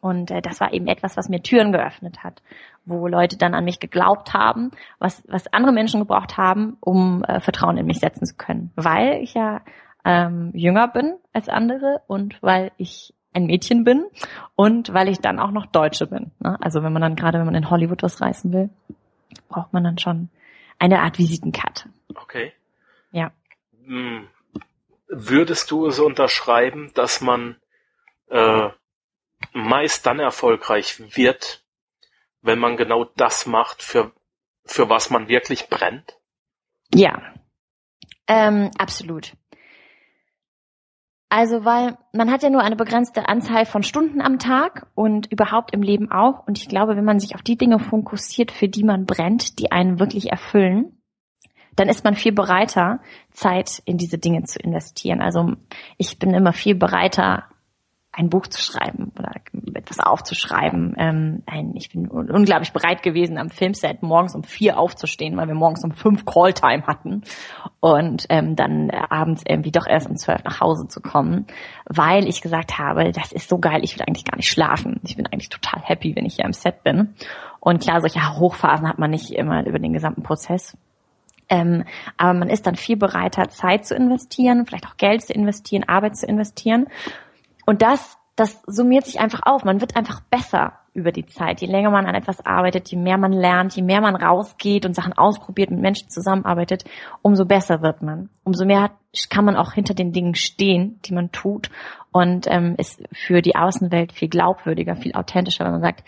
[0.00, 2.42] Und äh, das war eben etwas, was mir Türen geöffnet hat,
[2.84, 7.40] wo Leute dann an mich geglaubt haben, was, was andere Menschen gebraucht haben, um äh,
[7.40, 8.70] Vertrauen in mich setzen zu können.
[8.76, 9.62] Weil ich ja
[10.04, 14.04] ähm, jünger bin als andere und weil ich ein Mädchen bin
[14.54, 16.30] und weil ich dann auch noch Deutsche bin.
[16.40, 16.56] Ne?
[16.60, 18.70] Also wenn man dann gerade, wenn man in Hollywood was reißen will,
[19.48, 20.28] braucht man dann schon
[20.78, 21.88] eine Art Visitenkarte.
[22.14, 22.52] Okay.
[23.88, 24.28] Hm.
[25.08, 27.56] Würdest du es unterschreiben, dass man
[28.28, 28.68] äh,
[29.54, 31.64] meist dann erfolgreich wird,
[32.42, 34.12] wenn man genau das macht, für,
[34.66, 36.18] für was man wirklich brennt?
[36.94, 37.34] Ja,
[38.26, 39.32] ähm, absolut.
[41.30, 45.72] Also, weil man hat ja nur eine begrenzte Anzahl von Stunden am Tag und überhaupt
[45.74, 46.46] im Leben auch.
[46.46, 49.72] Und ich glaube, wenn man sich auf die Dinge fokussiert, für die man brennt, die
[49.72, 50.97] einen wirklich erfüllen,
[51.78, 55.20] dann ist man viel bereiter, Zeit in diese Dinge zu investieren.
[55.20, 55.52] Also
[55.96, 57.44] ich bin immer viel bereiter,
[58.18, 59.32] ein Buch zu schreiben oder
[59.74, 60.96] etwas aufzuschreiben.
[60.98, 65.54] Ähm, ein, ich bin unglaublich bereit gewesen, am Filmset morgens um vier aufzustehen, weil wir
[65.54, 67.22] morgens um fünf Calltime hatten
[67.78, 71.46] und ähm, dann abends irgendwie doch erst um zwölf nach Hause zu kommen,
[71.84, 75.00] weil ich gesagt habe, das ist so geil, ich will eigentlich gar nicht schlafen.
[75.04, 77.14] Ich bin eigentlich total happy, wenn ich hier am Set bin.
[77.60, 80.76] Und klar, solche Hochphasen hat man nicht immer über den gesamten Prozess.
[81.48, 81.84] Ähm,
[82.16, 86.16] aber man ist dann viel bereiter, Zeit zu investieren, vielleicht auch Geld zu investieren, Arbeit
[86.16, 86.86] zu investieren.
[87.66, 89.64] Und das, das summiert sich einfach auf.
[89.64, 91.60] Man wird einfach besser über die Zeit.
[91.60, 94.94] Je länger man an etwas arbeitet, je mehr man lernt, je mehr man rausgeht und
[94.94, 96.84] Sachen ausprobiert, mit Menschen zusammenarbeitet,
[97.22, 98.28] umso besser wird man.
[98.44, 98.90] Umso mehr
[99.30, 101.70] kann man auch hinter den Dingen stehen, die man tut
[102.12, 106.04] und ähm, ist für die Außenwelt viel glaubwürdiger, viel authentischer, wenn man sagt,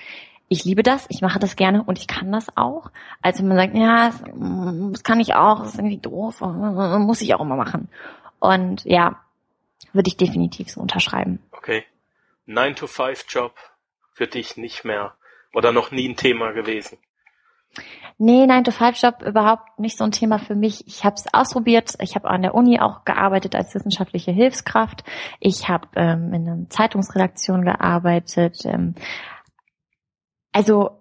[0.53, 2.91] ich liebe das, ich mache das gerne und ich kann das auch.
[3.23, 4.11] Als wenn man sagt, ja,
[4.91, 7.89] das kann ich auch, das ist irgendwie doof, muss ich auch immer machen.
[8.41, 9.21] Und ja,
[9.93, 11.39] würde ich definitiv so unterschreiben.
[11.53, 11.85] Okay.
[12.49, 13.55] 9-to-5-Job
[14.13, 15.15] für dich nicht mehr
[15.55, 16.99] oder noch nie ein Thema gewesen?
[18.19, 20.85] Nee, 9-to-5-Job überhaupt nicht so ein Thema für mich.
[20.89, 21.95] Ich habe es ausprobiert.
[22.01, 25.05] Ich habe an der Uni auch gearbeitet als wissenschaftliche Hilfskraft.
[25.39, 28.65] Ich habe ähm, in einer Zeitungsredaktion gearbeitet.
[28.65, 28.97] Ähm,
[30.53, 31.01] also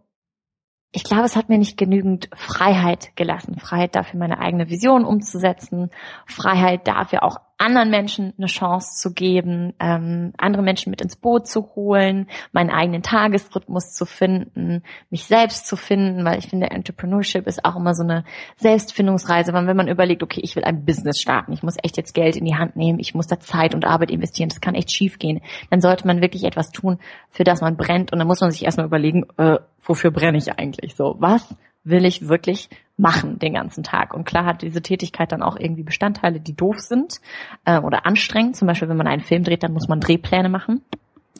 [0.91, 3.59] ich glaube, es hat mir nicht genügend Freiheit gelassen.
[3.59, 5.91] Freiheit dafür, meine eigene Vision umzusetzen.
[6.25, 11.45] Freiheit dafür auch anderen Menschen eine Chance zu geben, ähm, andere Menschen mit ins Boot
[11.45, 17.47] zu holen, meinen eigenen Tagesrhythmus zu finden, mich selbst zu finden, weil ich finde, Entrepreneurship
[17.47, 18.23] ist auch immer so eine
[18.55, 22.13] Selbstfindungsreise, weil wenn man überlegt, okay, ich will ein Business starten, ich muss echt jetzt
[22.13, 24.93] Geld in die Hand nehmen, ich muss da Zeit und Arbeit investieren, das kann echt
[24.93, 26.97] schief gehen, dann sollte man wirklich etwas tun,
[27.29, 30.57] für das man brennt und dann muss man sich erstmal überlegen, äh, wofür brenne ich
[30.57, 31.17] eigentlich so?
[31.19, 34.13] Was will ich wirklich machen den ganzen Tag.
[34.13, 37.21] Und klar hat diese Tätigkeit dann auch irgendwie Bestandteile, die doof sind
[37.65, 38.57] äh, oder anstrengend.
[38.57, 40.83] Zum Beispiel, wenn man einen Film dreht, dann muss man Drehpläne machen.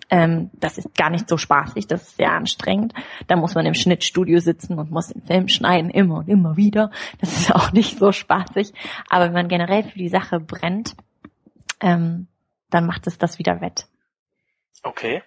[0.09, 2.93] Ähm, das ist gar nicht so spaßig, das ist sehr anstrengend.
[3.27, 6.91] Da muss man im Schnittstudio sitzen und muss den Film schneiden, immer und immer wieder.
[7.19, 8.73] Das ist auch nicht so spaßig.
[9.09, 10.95] Aber wenn man generell für die Sache brennt,
[11.81, 12.27] ähm,
[12.69, 13.85] dann macht es das wieder wett.
[14.81, 15.21] Okay.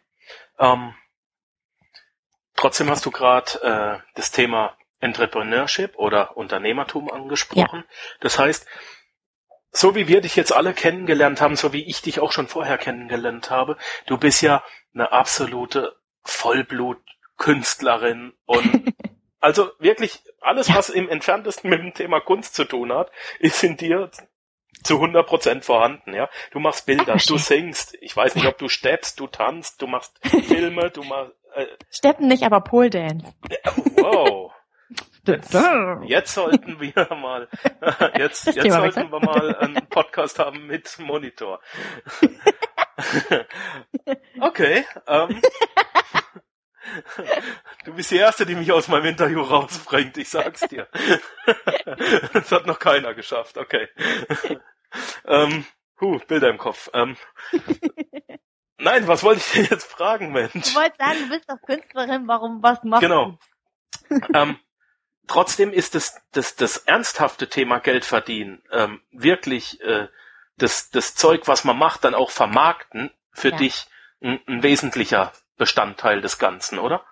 [0.58, 0.94] Ähm,
[2.56, 7.80] trotzdem hast du gerade äh, das Thema Entrepreneurship oder Unternehmertum angesprochen.
[7.80, 7.84] Ja.
[8.20, 8.66] Das heißt,
[9.72, 12.76] so wie wir dich jetzt alle kennengelernt haben, so wie ich dich auch schon vorher
[12.78, 14.62] kennengelernt habe, du bist ja
[14.94, 18.64] eine absolute Vollblutkünstlerin und
[19.40, 20.76] also wirklich alles, ja.
[20.76, 23.10] was im entferntesten mit dem Thema Kunst zu tun hat,
[23.40, 24.10] ist in dir
[24.84, 26.28] zu 100 Prozent vorhanden, ja.
[26.50, 30.18] Du machst Bilder, du singst, ich weiß nicht, ob du steppst, du tanzt, du machst
[30.46, 31.32] Filme, du machst...
[31.54, 33.26] Äh, Steppen nicht, aber Pole Dance.
[33.96, 34.41] Wow.
[35.24, 35.56] Jetzt,
[36.04, 37.48] jetzt sollten wir mal,
[38.18, 41.60] jetzt, jetzt sollten wir mal einen Podcast haben mit Monitor.
[44.40, 44.84] okay.
[45.06, 45.40] Ähm,
[47.84, 50.88] du bist die Erste, die mich aus meinem Interview rausbringt, ich sag's dir.
[52.32, 53.88] das hat noch keiner geschafft, okay.
[55.24, 55.64] ähm,
[56.00, 56.90] huh, Bilder im Kopf.
[56.94, 57.16] Ähm,
[58.76, 60.52] nein, was wollte ich dir jetzt fragen, Mensch?
[60.52, 63.38] Du wolltest sagen, du bist doch Künstlerin, warum, was machst genau.
[64.08, 64.18] du?
[64.18, 64.42] Genau.
[64.42, 64.58] ähm,
[65.32, 70.08] trotzdem ist das, das, das ernsthafte Thema Geld verdienen ähm, wirklich äh,
[70.58, 73.56] das, das Zeug, was man macht, dann auch vermarkten, für ja.
[73.56, 73.86] dich
[74.22, 77.02] ein, ein wesentlicher Bestandteil des Ganzen, oder?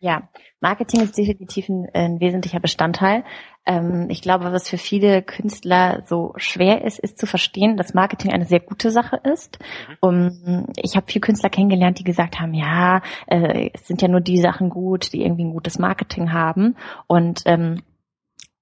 [0.00, 0.28] Ja,
[0.60, 3.24] Marketing ist definitiv ein, ein wesentlicher Bestandteil.
[3.66, 8.32] Ähm, ich glaube, was für viele Künstler so schwer ist, ist zu verstehen, dass Marketing
[8.32, 9.58] eine sehr gute Sache ist.
[9.88, 9.96] Mhm.
[10.00, 14.20] Um, ich habe viele Künstler kennengelernt, die gesagt haben, ja, äh, es sind ja nur
[14.20, 16.76] die Sachen gut, die irgendwie ein gutes Marketing haben.
[17.08, 17.82] Und ähm,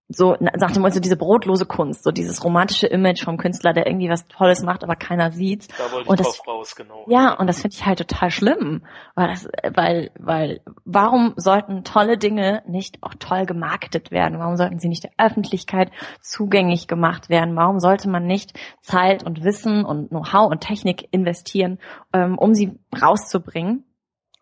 [0.08, 4.08] so nach dem so diese brotlose Kunst, so dieses romantische Image vom Künstler, der irgendwie
[4.08, 5.66] was Tolles macht, aber keiner sieht's.
[5.66, 7.04] Da wollte und ich das, drauf raus, genau.
[7.08, 8.82] Ja, und das finde ich halt total schlimm,
[9.16, 14.38] weil das, weil, weil, warum sollten tolle Dinge nicht auch toll gemarketet werden?
[14.38, 15.90] Warum sollten sie nicht der Öffentlichkeit
[16.20, 17.56] zugänglich gemacht werden?
[17.56, 21.78] Warum sollte man nicht Zeit und Wissen und Know-how und Technik investieren,
[22.12, 23.84] ähm, um sie rauszubringen?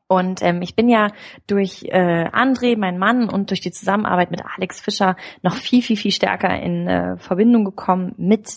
[0.07, 1.09] Und ähm, ich bin ja
[1.47, 5.97] durch äh, André, mein Mann, und durch die Zusammenarbeit mit Alex Fischer noch viel, viel,
[5.97, 8.49] viel stärker in äh, Verbindung gekommen mit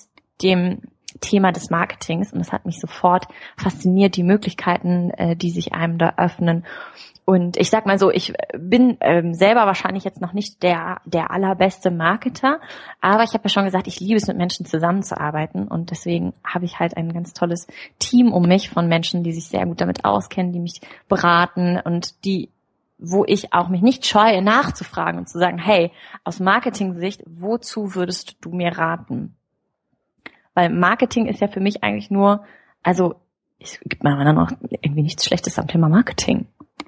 [0.41, 0.81] dem
[1.21, 5.97] Thema des Marketings und es hat mich sofort fasziniert, die Möglichkeiten, äh, die sich einem
[5.97, 6.65] da öffnen.
[7.29, 11.29] Und ich sag mal so, ich bin ähm, selber wahrscheinlich jetzt noch nicht der, der
[11.29, 12.61] allerbeste Marketer,
[13.01, 16.63] aber ich habe ja schon gesagt, ich liebe es, mit Menschen zusammenzuarbeiten und deswegen habe
[16.63, 17.67] ich halt ein ganz tolles
[17.99, 22.23] Team um mich von Menschen, die sich sehr gut damit auskennen, die mich beraten und
[22.23, 22.49] die
[22.97, 25.91] wo ich auch mich nicht scheue, nachzufragen und zu sagen, hey,
[26.23, 29.35] aus Marketing-Sicht, wozu würdest du mir raten?
[30.53, 32.45] Weil Marketing ist ja für mich eigentlich nur,
[32.83, 33.15] also
[33.59, 36.47] es gibt mir dann auch irgendwie nichts Schlechtes am Thema Marketing.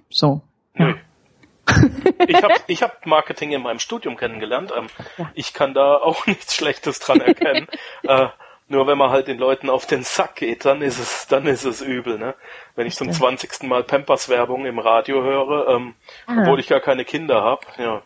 [0.10, 0.42] So.
[0.76, 0.96] Ja.
[2.28, 4.72] ich habe ich hab Marketing in meinem Studium kennengelernt.
[4.76, 5.32] Ähm, ja.
[5.36, 7.68] Ich kann da auch nichts Schlechtes dran erkennen.
[8.04, 8.28] äh,
[8.68, 11.64] nur wenn man halt den Leuten auf den Sack geht, dann ist es, dann ist
[11.66, 12.36] es übel, ne?
[12.76, 15.96] Wenn ich zum zwanzigsten Mal Pampers Werbung im Radio höre, ähm,
[16.28, 16.36] ah.
[16.42, 18.04] obwohl ich gar keine Kinder habe, ja.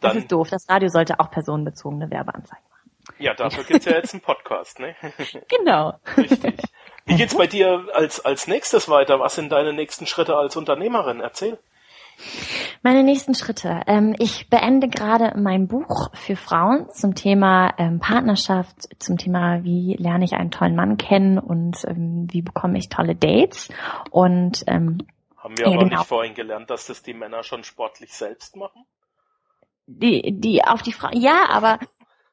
[0.00, 0.48] Dann, das ist doof.
[0.50, 2.90] Das Radio sollte auch personenbezogene Werbeanzeigen machen.
[3.18, 4.94] Ja, dafür gibt's ja jetzt einen Podcast, ne?
[5.48, 5.94] genau.
[6.16, 6.62] Richtig.
[7.08, 9.18] Wie geht's bei dir als, als nächstes weiter?
[9.18, 11.20] Was sind deine nächsten Schritte als Unternehmerin?
[11.20, 11.58] Erzähl.
[12.82, 13.80] Meine nächsten Schritte.
[13.86, 19.96] Ähm, ich beende gerade mein Buch für Frauen zum Thema ähm, Partnerschaft, zum Thema, wie
[19.98, 23.70] lerne ich einen tollen Mann kennen und ähm, wie bekomme ich tolle Dates.
[24.10, 24.98] Und ähm,
[25.38, 25.98] haben wir ja, aber genau.
[25.98, 28.84] nicht vorhin gelernt, dass das die Männer schon sportlich selbst machen?
[29.86, 31.78] Die, die auf die Frau, ja, aber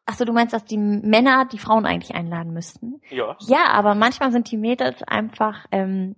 [0.05, 3.01] Ach so, du meinst, dass die Männer die Frauen eigentlich einladen müssten?
[3.09, 3.37] Ja.
[3.47, 6.15] Ja, aber manchmal sind die Mädels einfach, ähm,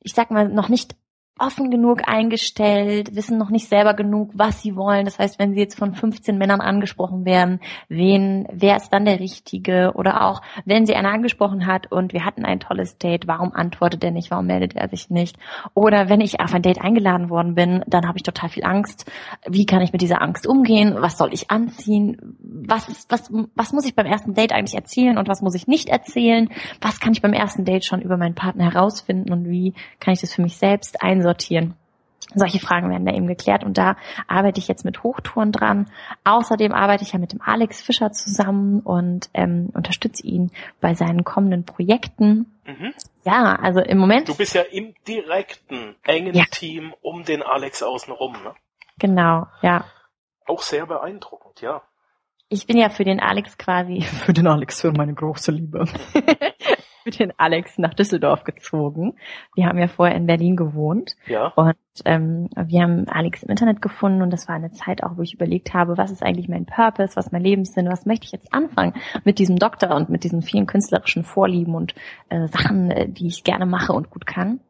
[0.00, 0.94] ich sag mal, noch nicht
[1.40, 5.06] offen genug eingestellt, wissen noch nicht selber genug, was sie wollen.
[5.06, 9.20] Das heißt, wenn sie jetzt von 15 Männern angesprochen werden, wen, wer ist dann der
[9.20, 9.92] Richtige?
[9.94, 14.04] Oder auch, wenn sie einer angesprochen hat und wir hatten ein tolles Date, warum antwortet
[14.04, 14.30] er nicht?
[14.30, 15.38] Warum meldet er sich nicht?
[15.74, 19.10] Oder wenn ich auf ein Date eingeladen worden bin, dann habe ich total viel Angst.
[19.48, 20.94] Wie kann ich mit dieser Angst umgehen?
[20.98, 22.36] Was soll ich anziehen?
[22.40, 25.88] Was, was, was muss ich beim ersten Date eigentlich erzählen und was muss ich nicht
[25.88, 26.48] erzählen?
[26.82, 30.20] Was kann ich beim ersten Date schon über meinen Partner herausfinden und wie kann ich
[30.20, 31.29] das für mich selbst einsortieren?
[31.30, 31.74] Sortieren.
[32.34, 33.96] Solche Fragen werden da eben geklärt und da
[34.28, 35.90] arbeite ich jetzt mit Hochtouren dran.
[36.24, 41.24] Außerdem arbeite ich ja mit dem Alex Fischer zusammen und ähm, unterstütze ihn bei seinen
[41.24, 42.46] kommenden Projekten.
[42.66, 42.94] Mhm.
[43.24, 44.28] Ja, also im Moment.
[44.28, 46.44] Du bist ja im direkten, engen ja.
[46.50, 48.54] Team um den Alex außenrum, ne?
[48.98, 49.86] Genau, ja.
[50.46, 51.82] Auch sehr beeindruckend, ja.
[52.48, 55.84] Ich bin ja für den Alex quasi, für den Alex, für meine große Liebe.
[57.10, 59.14] mit den Alex nach Düsseldorf gezogen.
[59.56, 61.16] Wir haben ja vorher in Berlin gewohnt.
[61.26, 61.48] Ja.
[61.56, 65.22] Und ähm, wir haben Alex im Internet gefunden und das war eine Zeit auch, wo
[65.22, 68.54] ich überlegt habe, was ist eigentlich mein Purpose, was mein Lebenssinn, was möchte ich jetzt
[68.54, 68.94] anfangen
[69.24, 71.94] mit diesem Doktor und mit diesen vielen künstlerischen Vorlieben und
[72.28, 74.60] äh, Sachen, äh, die ich gerne mache und gut kann.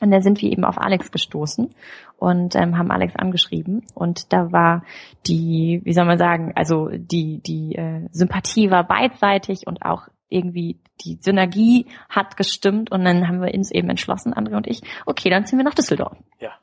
[0.00, 1.72] Und da sind wir eben auf Alex gestoßen
[2.18, 3.84] und ähm, haben Alex angeschrieben.
[3.94, 4.82] Und da war
[5.28, 10.80] die, wie soll man sagen, also die, die äh, Sympathie war beidseitig und auch irgendwie
[11.00, 15.30] die Synergie hat gestimmt und dann haben wir uns eben entschlossen, André und ich, okay,
[15.30, 16.16] dann ziehen wir nach Düsseldorf.
[16.40, 16.58] Ja.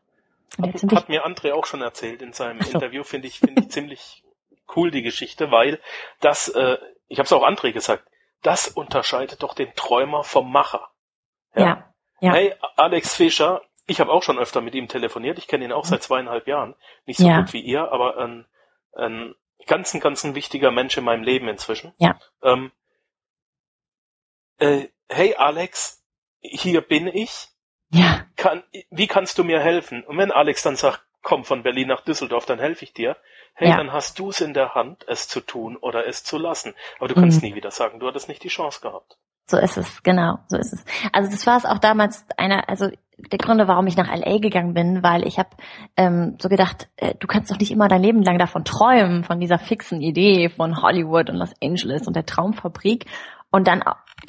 [0.61, 2.73] Hat, hat mir André auch schon erzählt in seinem so.
[2.73, 4.23] Interview, finde ich, finde ich ziemlich
[4.75, 5.79] cool die Geschichte, weil
[6.19, 8.07] das, äh, ich habe es auch André gesagt,
[8.43, 10.89] das unterscheidet doch den Träumer vom Macher.
[11.55, 11.63] Ja.
[11.63, 12.33] ja, ja.
[12.33, 15.85] Hey, Alex Fischer, ich habe auch schon öfter mit ihm telefoniert, ich kenne ihn auch
[15.85, 17.39] seit zweieinhalb Jahren, nicht so ja.
[17.39, 18.45] gut wie ihr, aber ein,
[18.93, 19.35] ein
[19.67, 21.93] ganz, ganz ein wichtiger Mensch in meinem Leben inzwischen.
[21.97, 22.19] Ja.
[22.43, 22.71] Ähm,
[24.61, 26.01] äh, hey Alex,
[26.39, 27.49] hier bin ich.
[27.89, 28.25] Ja.
[28.37, 30.03] Kann, wie kannst du mir helfen?
[30.05, 33.17] Und wenn Alex dann sagt, komm von Berlin nach Düsseldorf, dann helfe ich dir.
[33.53, 33.77] Hey, ja.
[33.77, 36.73] dann hast du es in der Hand, es zu tun oder es zu lassen.
[36.99, 37.49] Aber du kannst mhm.
[37.49, 39.17] nie wieder sagen, du hattest nicht die Chance gehabt.
[39.47, 40.85] So ist es, genau, so ist es.
[41.11, 44.73] Also das war es auch damals einer, also der Gründe, warum ich nach LA gegangen
[44.73, 45.49] bin, weil ich habe
[45.97, 49.39] ähm, so gedacht, äh, du kannst doch nicht immer dein Leben lang davon träumen, von
[49.39, 53.05] dieser fixen Idee von Hollywood und Los Angeles und der Traumfabrik.
[53.51, 53.83] Und dann,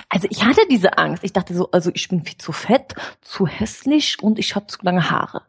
[0.09, 1.25] also ich hatte diese Angst.
[1.25, 4.79] Ich dachte so, also ich bin viel zu fett, zu hässlich und ich habe zu
[4.83, 5.43] lange Haare.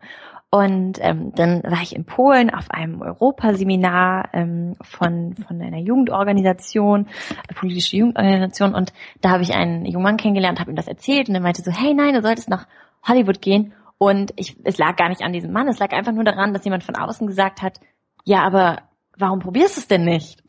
[0.52, 7.08] Und ähm, dann war ich in Polen auf einem Europaseminar ähm, von, von einer Jugendorganisation,
[7.56, 8.76] politische Jugendorganisation.
[8.76, 11.64] Und da habe ich einen jungen Mann kennengelernt, habe ihm das erzählt und er meinte
[11.64, 12.68] so, hey nein, du solltest nach
[13.08, 13.74] Hollywood gehen.
[13.98, 16.66] Und ich, es lag gar nicht an diesem Mann, es lag einfach nur daran, dass
[16.66, 17.80] jemand von außen gesagt hat,
[18.24, 18.84] ja, aber
[19.18, 20.44] warum probierst du es denn nicht?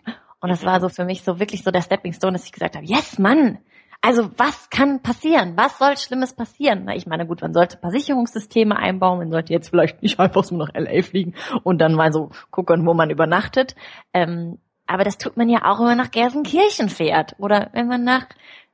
[0.44, 2.76] Und das war so für mich so wirklich so der Stepping Stone, dass ich gesagt
[2.76, 3.56] habe, yes, Mann,
[4.02, 5.56] also was kann passieren?
[5.56, 6.82] Was soll Schlimmes passieren?
[6.84, 10.54] Na, ich meine, gut, man sollte Versicherungssysteme einbauen, man sollte jetzt vielleicht nicht einfach so
[10.54, 13.74] nach LA fliegen und dann mal so gucken, wo man übernachtet.
[14.12, 18.04] Ähm, aber das tut man ja auch, wenn man nach Gelsenkirchen fährt oder wenn man
[18.04, 18.26] nach,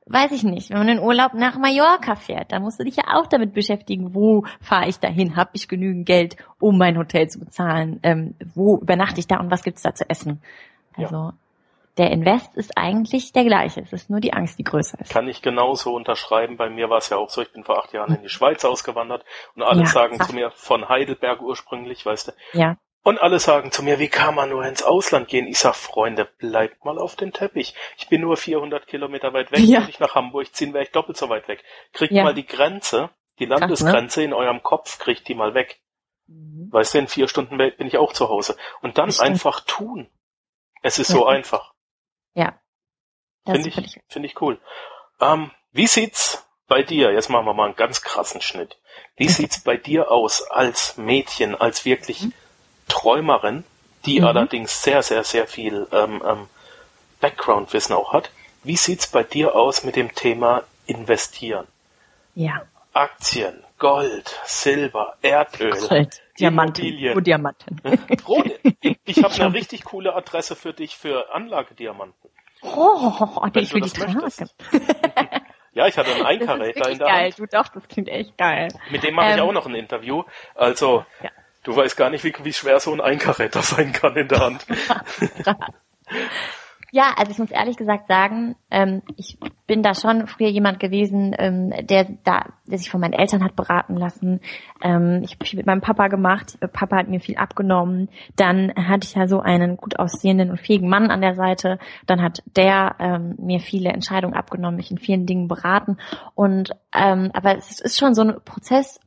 [0.07, 3.05] weiß ich nicht, wenn man in Urlaub nach Mallorca fährt, dann musst du dich ja
[3.13, 7.39] auch damit beschäftigen, wo fahre ich dahin, habe ich genügend Geld, um mein Hotel zu
[7.39, 10.41] bezahlen, ähm, wo übernachte ich da und was gibt's da zu essen?
[10.97, 11.33] Also ja.
[11.97, 13.81] Der Invest ist eigentlich der gleiche.
[13.81, 15.11] Es ist nur die Angst, die größer ist.
[15.11, 16.57] Kann ich genauso unterschreiben.
[16.57, 18.63] Bei mir war es ja auch so, ich bin vor acht Jahren in die Schweiz
[18.65, 19.25] ausgewandert
[19.55, 23.71] und alle Ja, sagen zu mir, von Heidelberg ursprünglich, weißt du, Ja, Und alle sagen
[23.71, 25.47] zu mir, wie kann man nur ins Ausland gehen?
[25.47, 27.73] Ich sag, Freunde, bleibt mal auf den Teppich.
[27.97, 29.59] Ich bin nur 400 Kilometer weit weg.
[29.61, 29.81] Ja.
[29.81, 31.63] Wenn ich nach Hamburg ziehen, wäre ich doppelt so weit weg.
[31.93, 32.23] Kriegt Ja.
[32.23, 33.67] mal die Grenze, die Krass, ne?
[33.67, 35.79] Landesgrenze in eurem Kopf, kriegt die mal weg.
[36.69, 38.55] Weißt du, in vier Stunden bin ich auch zu Hause.
[38.81, 39.31] Und dann Das stimmt.
[39.31, 40.07] einfach tun.
[40.83, 41.73] Es ist so einfach.
[42.33, 42.57] Ja.
[43.45, 44.59] Finde ich, finde ich cool.
[45.19, 48.77] Ähm, wie sieht's bei dir, jetzt machen wir mal einen ganz krassen Schnitt.
[49.17, 52.27] Wie sieht's bei dir aus als Mädchen, als wirklich
[52.87, 53.63] Träumerin,
[54.05, 54.25] die Mhm.
[54.27, 56.49] allerdings sehr, sehr, sehr viel ähm, ähm,
[57.19, 58.31] Background-Wissen auch hat?
[58.63, 61.67] Wie sieht's bei dir aus mit dem Thema Investieren?
[62.35, 62.61] Ja.
[62.93, 67.13] Aktien, Gold, Silber, Erdöl, Gold, Diamanten, Immobilien.
[67.13, 67.81] nur Diamanten.
[68.27, 68.59] Rode.
[69.05, 72.29] Ich habe eine richtig coole Adresse für dich für Anlagediamanten.
[72.63, 74.49] Oh, Wenn den ich du will die tragen.
[75.73, 77.25] Ja, ich hatte einen Einkaräter in der geil.
[77.31, 77.39] Hand.
[77.39, 78.67] Du doch, das klingt echt geil.
[78.89, 80.23] Mit dem mache ich Ähm, auch noch ein Interview.
[80.53, 81.29] Also, Ja.
[81.63, 84.65] du weißt gar nicht, wie, wie schwer so ein Einkaräter sein kann in der Hand.
[86.93, 91.33] Ja, also ich muss ehrlich gesagt sagen, ähm, ich bin da schon früher jemand gewesen,
[91.39, 94.41] ähm, der da, der sich von meinen Eltern hat beraten lassen.
[94.83, 96.57] Ähm, ich habe viel mit meinem Papa gemacht.
[96.73, 98.09] Papa hat mir viel abgenommen.
[98.35, 101.79] Dann hatte ich ja so einen gut aussehenden und fähigen Mann an der Seite.
[102.07, 105.95] Dann hat der ähm, mir viele Entscheidungen abgenommen, mich in vielen Dingen beraten.
[106.35, 108.99] Und ähm, aber es ist schon so ein Prozess,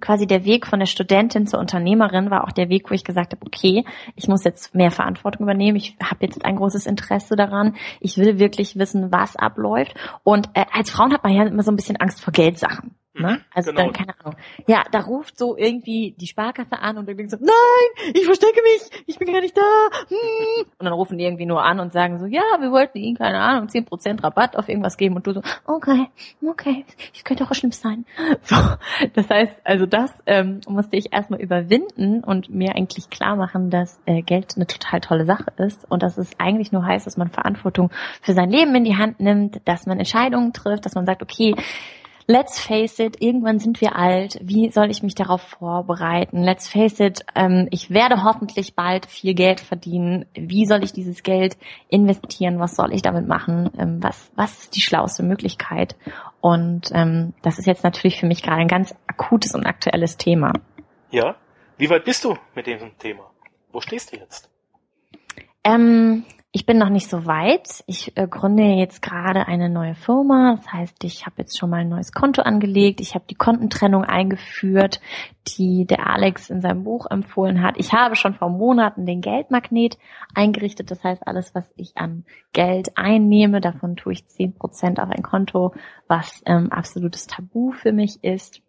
[0.00, 3.32] quasi der Weg von der Studentin zur Unternehmerin war auch der Weg, wo ich gesagt
[3.32, 3.84] habe, okay,
[4.16, 8.38] ich muss jetzt mehr Verantwortung übernehmen, ich habe jetzt ein großes Interesse daran, ich will
[8.38, 9.94] wirklich wissen, was abläuft.
[10.22, 12.94] Und äh, als Frauen hat man ja immer so ein bisschen Angst vor Geldsachen.
[13.14, 13.32] Ne?
[13.32, 13.84] Mhm, Also genau.
[13.84, 14.36] dann, keine Ahnung.
[14.66, 19.04] Ja, da ruft so irgendwie die Sparkasse an und denkst so, nein, ich verstecke mich,
[19.06, 19.62] ich bin gar nicht da.
[20.08, 20.64] Hm.
[20.78, 23.38] Und dann rufen die irgendwie nur an und sagen so, ja, wir wollten ihnen, keine
[23.38, 26.08] Ahnung, 10% Rabatt auf irgendwas geben und du so, okay,
[26.48, 28.04] okay, ich könnte auch schlimm sein.
[28.44, 28.56] So,
[29.14, 34.00] das heißt, also das ähm, musste ich erstmal überwinden und mir eigentlich klar machen, dass
[34.06, 37.28] äh, Geld eine total tolle Sache ist und dass es eigentlich nur heißt, dass man
[37.28, 41.22] Verantwortung für sein Leben in die Hand nimmt, dass man Entscheidungen trifft, dass man sagt,
[41.22, 41.54] okay,
[42.26, 44.38] Let's face it, irgendwann sind wir alt.
[44.42, 46.42] Wie soll ich mich darauf vorbereiten?
[46.42, 50.26] Let's face it, ähm, ich werde hoffentlich bald viel Geld verdienen.
[50.34, 51.56] Wie soll ich dieses Geld
[51.88, 52.58] investieren?
[52.58, 53.70] Was soll ich damit machen?
[53.78, 55.96] Ähm, was, was ist die schlauste Möglichkeit?
[56.40, 60.52] Und ähm, das ist jetzt natürlich für mich gerade ein ganz akutes und aktuelles Thema.
[61.10, 61.36] Ja?
[61.78, 63.30] Wie weit bist du mit diesem Thema?
[63.72, 64.50] Wo stehst du jetzt?
[65.64, 66.24] Ähm,
[66.54, 67.82] ich bin noch nicht so weit.
[67.86, 70.56] Ich äh, gründe jetzt gerade eine neue Firma.
[70.56, 73.00] Das heißt, ich habe jetzt schon mal ein neues Konto angelegt.
[73.00, 75.00] Ich habe die Kontentrennung eingeführt,
[75.48, 77.76] die der Alex in seinem Buch empfohlen hat.
[77.78, 79.96] Ich habe schon vor Monaten den Geldmagnet
[80.34, 80.90] eingerichtet.
[80.90, 85.22] Das heißt, alles, was ich an Geld einnehme, davon tue ich zehn Prozent auf ein
[85.22, 85.72] Konto,
[86.06, 88.60] was ähm, absolutes Tabu für mich ist.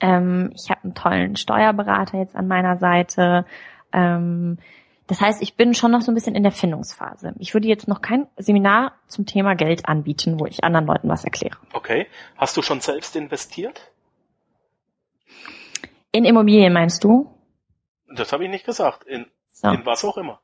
[0.00, 3.46] Ähm, ich habe einen tollen Steuerberater jetzt an meiner Seite.
[3.92, 4.58] Ähm,
[5.06, 7.34] das heißt, ich bin schon noch so ein bisschen in der Findungsphase.
[7.38, 11.24] Ich würde jetzt noch kein Seminar zum Thema Geld anbieten, wo ich anderen Leuten was
[11.24, 11.56] erkläre.
[11.72, 12.06] Okay.
[12.36, 13.92] Hast du schon selbst investiert?
[16.10, 17.30] In Immobilien meinst du?
[18.08, 19.04] Das habe ich nicht gesagt.
[19.04, 20.40] In, So, in was auch immer.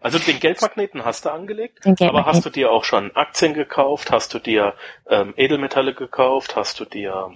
[0.00, 4.10] Also den Geldmagneten hast du angelegt, aber hast du dir auch schon Aktien gekauft?
[4.10, 4.74] Hast du dir
[5.08, 6.56] ähm, Edelmetalle gekauft?
[6.56, 7.30] Hast du dir,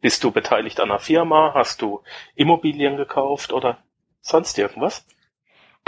[0.00, 1.52] bist du beteiligt an einer Firma?
[1.54, 2.02] Hast du
[2.34, 3.78] Immobilien gekauft oder
[4.20, 5.04] sonst irgendwas?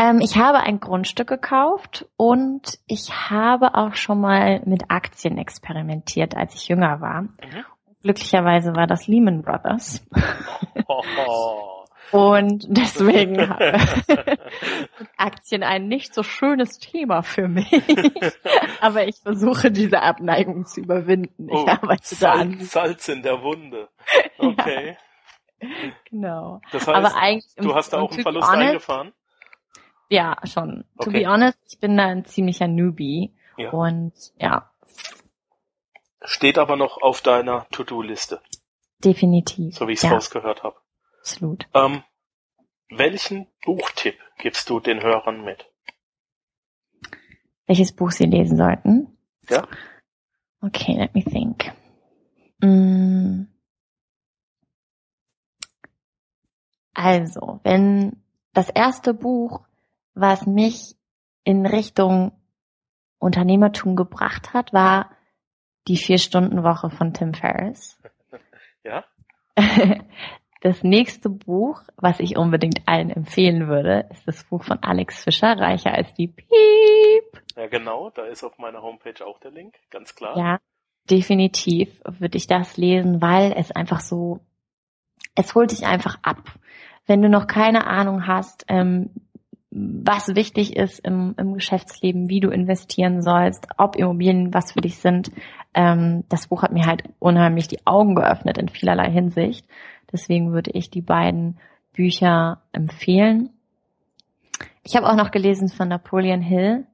[0.02, 6.36] Ähm, ich habe ein Grundstück gekauft und ich habe auch schon mal mit Aktien experimentiert,
[6.36, 7.22] als ich jünger war.
[7.22, 7.64] Mhm.
[8.02, 10.04] Glücklicherweise war das Lehman Brothers.
[10.88, 11.78] Hoho.
[12.10, 14.38] Und deswegen habe
[15.16, 17.72] Aktien ein nicht so schönes Thema für mich.
[18.82, 21.48] Aber ich versuche diese Abneigung zu überwinden.
[21.48, 22.58] Ich Oh, arbeite da an.
[22.58, 23.88] Salz, Salz in der Wunde.
[24.36, 24.98] Okay.
[26.10, 26.60] Genau.
[26.70, 29.12] Das heißt, Aber eigentlich, du hast da auch einen Verlust honest, eingefahren?
[30.12, 30.84] Ja, schon.
[30.98, 31.22] To Okay.
[31.22, 33.34] be honest, ich bin da ein ziemlicher Newbie.
[33.56, 33.70] Ja.
[33.70, 34.70] Und ja,
[36.24, 38.40] Steht aber noch auf deiner To-Do-Liste,
[39.02, 39.74] definitiv.
[39.74, 40.76] so wie ich es ja, rausgehört habe.
[41.18, 41.66] absolut.
[41.74, 42.02] Ähm,
[42.90, 45.66] welchen Buchtipp gibst du den Hörern mit?
[47.66, 49.18] Welches Buch sie lesen sollten?
[49.48, 49.66] Ja.
[50.60, 51.72] Okay, let me think.
[52.60, 53.46] Mm.
[56.94, 58.22] Also, wenn
[58.52, 59.66] das erste Buch,
[60.14, 60.96] was mich
[61.44, 62.32] in Richtung
[63.18, 65.10] Unternehmertum gebracht hat, war
[65.88, 67.98] die Vier-Stunden-Woche von Tim Ferriss.
[68.84, 69.04] Ja?
[70.62, 75.58] Das nächste Buch, was ich unbedingt allen empfehlen würde, ist das Buch von Alex Fischer,
[75.58, 77.42] Reicher als die Piep.
[77.56, 80.38] Ja, genau, da ist auf meiner Homepage auch der Link, ganz klar.
[80.38, 80.60] Ja,
[81.10, 84.38] definitiv würde ich das lesen, weil es einfach so,
[85.34, 86.38] es holt dich einfach ab.
[87.06, 89.10] Wenn du noch keine Ahnung hast, ähm,
[89.74, 94.98] was wichtig ist im, im Geschäftsleben, wie du investieren sollst, ob Immobilien was für dich
[94.98, 95.32] sind.
[95.72, 99.66] Ähm, das Buch hat mir halt unheimlich die Augen geöffnet in vielerlei Hinsicht.
[100.12, 101.58] Deswegen würde ich die beiden
[101.94, 103.48] Bücher empfehlen.
[104.84, 106.86] Ich habe auch noch gelesen von Napoleon Hill,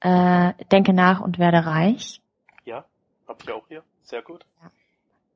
[0.00, 2.20] äh, Denke nach und werde reich.
[2.64, 2.84] Ja,
[3.26, 3.82] hab ich auch hier.
[4.02, 4.46] Sehr gut.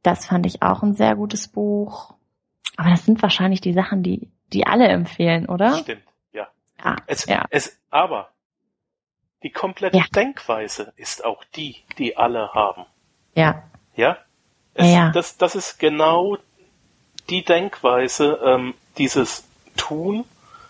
[0.05, 2.15] Das fand ich auch ein sehr gutes Buch.
[2.77, 5.79] Aber das sind wahrscheinlich die Sachen, die, die alle empfehlen, oder?
[5.79, 6.03] Stimmt,
[6.85, 6.97] ja.
[7.07, 7.45] Es, ja.
[7.51, 8.30] es, aber
[9.43, 10.05] die komplette Ja.
[10.14, 12.85] Denkweise ist auch die, die alle haben.
[13.35, 13.62] ja,
[13.95, 14.18] Ja?
[14.74, 15.11] Es, Ja.
[15.11, 16.39] Das, das ist genau
[17.28, 19.45] die Denkweise, ähm, dieses
[19.76, 20.24] Tun,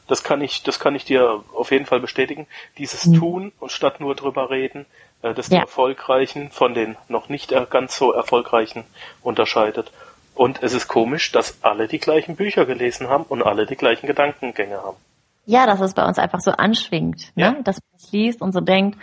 [0.08, 2.46] das kann ich, das kann ich dir auf jeden Fall bestätigen,
[2.78, 3.18] dieses Mhm.
[3.18, 4.86] Tun und statt nur drüber reden,
[5.22, 5.62] äh, das die Ja.
[5.62, 8.84] Erfolgreichen von den noch nicht äh, ganz so Erfolgreichen
[9.22, 9.92] unterscheidet.
[10.34, 14.06] Und es ist komisch, dass alle die gleichen Bücher gelesen haben und alle die gleichen
[14.06, 14.96] Gedankengänge haben.
[15.44, 17.42] Ja, dass es bei uns einfach so anschwingt, ne?
[17.44, 17.62] Ja.
[17.62, 18.98] dass man es liest und so denkt,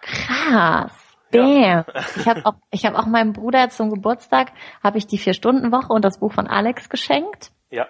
[0.00, 0.92] krass,
[1.32, 1.42] Ja.
[1.42, 1.84] damn.
[2.16, 5.72] Ich habe auch, ich habe auch meinem Bruder zum Geburtstag habe ich die vier Stunden
[5.72, 7.86] Woche und das Buch von Alex geschenkt Ja,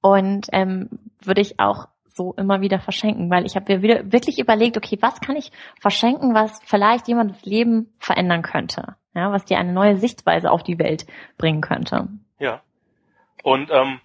[0.00, 0.90] und ähm,
[1.22, 4.98] würde ich auch so immer wieder verschenken, weil ich habe mir wieder wirklich überlegt, okay,
[5.00, 5.50] was kann ich
[5.80, 10.78] verschenken, was vielleicht jemandes Leben verändern könnte, ja, was dir eine neue Sichtweise auf die
[10.78, 11.06] Welt
[11.38, 12.08] bringen könnte.
[12.38, 12.60] ja.
[13.42, 14.00] Und ähm,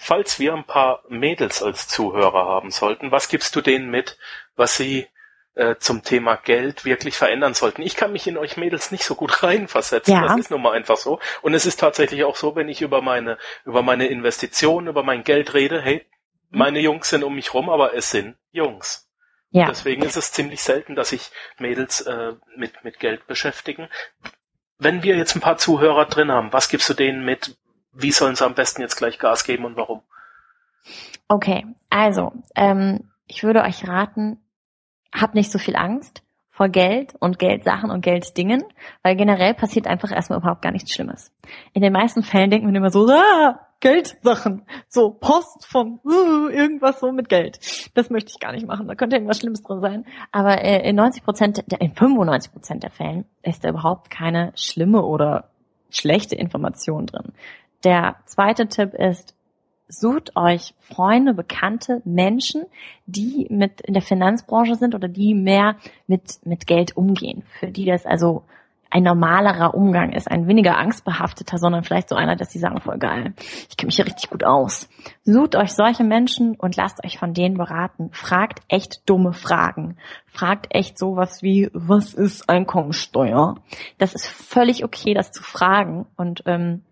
[0.00, 4.18] falls wir ein paar Mädels als Zuhörer haben sollten, was gibst du denen mit,
[4.56, 5.06] was sie
[5.54, 7.82] äh, zum Thema Geld wirklich verändern sollten?
[7.82, 10.14] Ich kann mich in euch Mädels nicht so gut reinversetzen.
[10.14, 10.22] Ja.
[10.22, 11.20] Das ist nun mal einfach so.
[11.42, 13.36] Und es ist tatsächlich auch so, wenn ich über meine
[13.66, 16.06] über meine Investitionen, über mein Geld rede, hey,
[16.48, 19.06] meine Jungs sind um mich rum, aber es sind Jungs.
[19.50, 19.66] Ja.
[19.66, 23.88] Deswegen ist es ziemlich selten, dass sich Mädels äh, mit, mit Geld beschäftigen.
[24.78, 27.56] Wenn wir jetzt ein paar Zuhörer drin haben, was gibst du denen mit?
[27.92, 30.02] Wie sollen sie am besten jetzt gleich Gas geben und warum?
[31.28, 34.38] Okay, also, ähm, ich würde euch raten,
[35.12, 38.64] habt nicht so viel Angst vor Geld und Geldsachen und Gelddingen,
[39.02, 41.32] weil generell passiert einfach erstmal überhaupt gar nichts Schlimmes.
[41.72, 47.00] In den meisten Fällen denkt man immer so, ah, Geldsachen, so Post von uh, irgendwas
[47.00, 47.58] so mit Geld.
[47.94, 50.04] Das möchte ich gar nicht machen, da könnte irgendwas Schlimmes drin sein.
[50.32, 55.02] Aber äh, in 90 Prozent, in 95 Prozent der Fällen ist da überhaupt keine schlimme
[55.02, 55.50] oder
[55.88, 57.32] schlechte Information drin.
[57.84, 59.34] Der zweite Tipp ist,
[59.88, 62.64] sucht euch Freunde, Bekannte, Menschen,
[63.06, 65.76] die mit in der Finanzbranche sind oder die mehr
[66.06, 67.42] mit, mit Geld umgehen.
[67.58, 68.44] Für die das also
[68.90, 72.98] ein normalerer Umgang ist, ein weniger angstbehafteter, sondern vielleicht so einer, dass die sagen, voll
[72.98, 73.34] geil,
[73.68, 74.88] ich kenne mich hier richtig gut aus.
[75.22, 78.10] Sucht euch solche Menschen und lasst euch von denen beraten.
[78.12, 79.96] Fragt echt dumme Fragen.
[80.26, 83.56] Fragt echt sowas wie, was ist Einkommensteuer?
[83.98, 86.82] Das ist völlig okay, das zu fragen und ähm,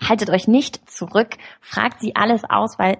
[0.00, 2.98] haltet euch nicht zurück, fragt sie alles aus, weil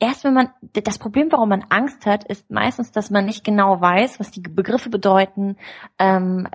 [0.00, 3.80] erst wenn man, das Problem, warum man Angst hat, ist meistens, dass man nicht genau
[3.80, 5.56] weiß, was die Begriffe bedeuten,
[5.98, 6.48] ähm,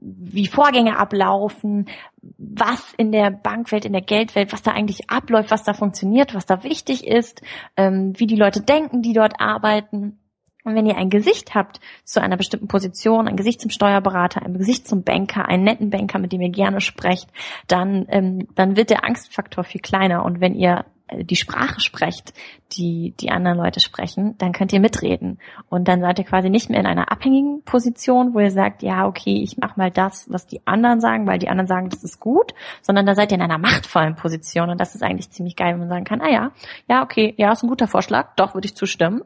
[0.00, 1.88] wie Vorgänge ablaufen,
[2.36, 6.46] was in der Bankwelt, in der Geldwelt, was da eigentlich abläuft, was da funktioniert, was
[6.46, 7.42] da wichtig ist,
[7.76, 10.19] ähm, wie die Leute denken, die dort arbeiten.
[10.64, 14.58] Und wenn ihr ein Gesicht habt zu einer bestimmten Position, ein Gesicht zum Steuerberater, ein
[14.58, 17.28] Gesicht zum Banker, einen netten Banker, mit dem ihr gerne sprecht,
[17.66, 20.24] dann, ähm, dann wird der Angstfaktor viel kleiner.
[20.24, 22.32] Und wenn ihr äh, die Sprache sprecht,
[22.72, 25.38] die die anderen Leute sprechen, dann könnt ihr mitreden.
[25.68, 29.06] Und dann seid ihr quasi nicht mehr in einer abhängigen Position, wo ihr sagt, ja,
[29.06, 32.20] okay, ich mache mal das, was die anderen sagen, weil die anderen sagen, das ist
[32.20, 32.52] gut,
[32.82, 34.70] sondern da seid ihr in einer machtvollen Position.
[34.70, 36.52] Und das ist eigentlich ziemlich geil, wenn man sagen kann, ah ja,
[36.88, 39.22] ja, okay, ja, ist ein guter Vorschlag, doch, würde ich zustimmen.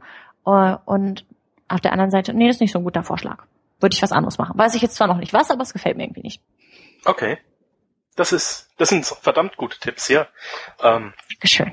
[0.46, 1.24] Äh, Und
[1.68, 3.44] auf der anderen Seite, nee, das ist nicht so ein guter Vorschlag.
[3.80, 4.58] Würde ich was anderes machen.
[4.58, 6.42] Weiß ich jetzt zwar noch nicht was, aber es gefällt mir irgendwie nicht.
[7.04, 7.38] Okay.
[8.16, 10.28] Das ist, das sind verdammt gute Tipps, ja.
[10.80, 11.72] Ähm, Dankeschön.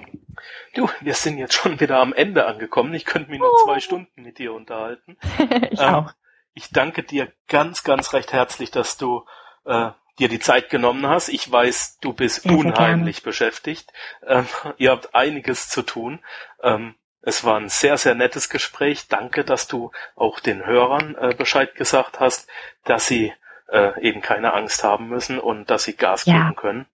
[0.73, 2.93] du, wir sind jetzt schon wieder am Ende angekommen.
[2.95, 3.65] Ich könnte mich noch Oh.
[3.65, 5.17] zwei Stunden mit dir unterhalten.
[5.71, 6.13] ich Ähm, auch.
[6.53, 9.23] Ich danke dir ganz, ganz recht herzlich, dass du
[9.65, 11.29] äh, dir die Zeit genommen hast.
[11.29, 13.93] Ich weiß, du bist Sehr, sehr unheimlich beschäftigt.
[14.25, 14.47] Ähm,
[14.77, 16.19] ihr habt einiges zu tun.
[16.63, 19.07] Ähm, es war ein sehr, sehr nettes Gespräch.
[19.07, 22.49] Danke, dass du auch den Hörern äh, Bescheid gesagt hast,
[22.83, 23.33] dass sie
[23.67, 26.43] äh, eben keine Angst haben müssen und dass sie Gas Ja.
[26.43, 26.85] geben können.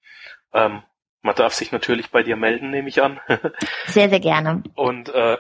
[0.54, 0.84] Ähm,
[1.22, 3.20] man darf sich natürlich bei dir melden, nehme ich an.
[3.88, 4.64] Sehr, sehr gerne.
[4.76, 5.38] Und äh,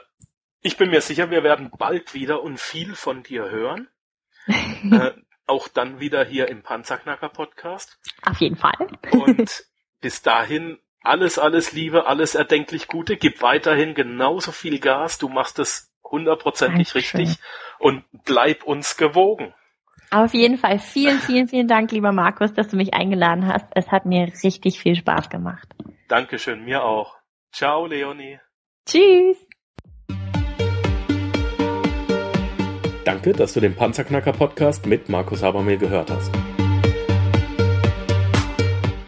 [0.61, 3.88] ich bin mir sicher, wir werden bald wieder und viel von dir hören.
[4.47, 5.11] äh,
[5.45, 7.99] auch dann wieder hier im Panzerknacker Podcast.
[8.23, 8.75] Auf jeden Fall.
[9.11, 9.65] Und
[10.01, 13.18] bis dahin alles, alles Liebe, alles erdenklich Gute.
[13.18, 15.18] Gib weiterhin genauso viel Gas.
[15.18, 17.38] Du machst es hundertprozentig richtig
[17.80, 19.53] und bleib uns gewogen.
[20.12, 23.66] Auf jeden Fall vielen, vielen, vielen Dank, lieber Markus, dass du mich eingeladen hast.
[23.76, 25.68] Es hat mir richtig viel Spaß gemacht.
[26.08, 27.18] Dankeschön, mir auch.
[27.51, 28.39] Ciao, Leonie.
[28.86, 29.38] Tschüss.
[33.03, 36.32] Danke, dass du den Panzerknacker Podcast mit Markus Habermehl gehört hast.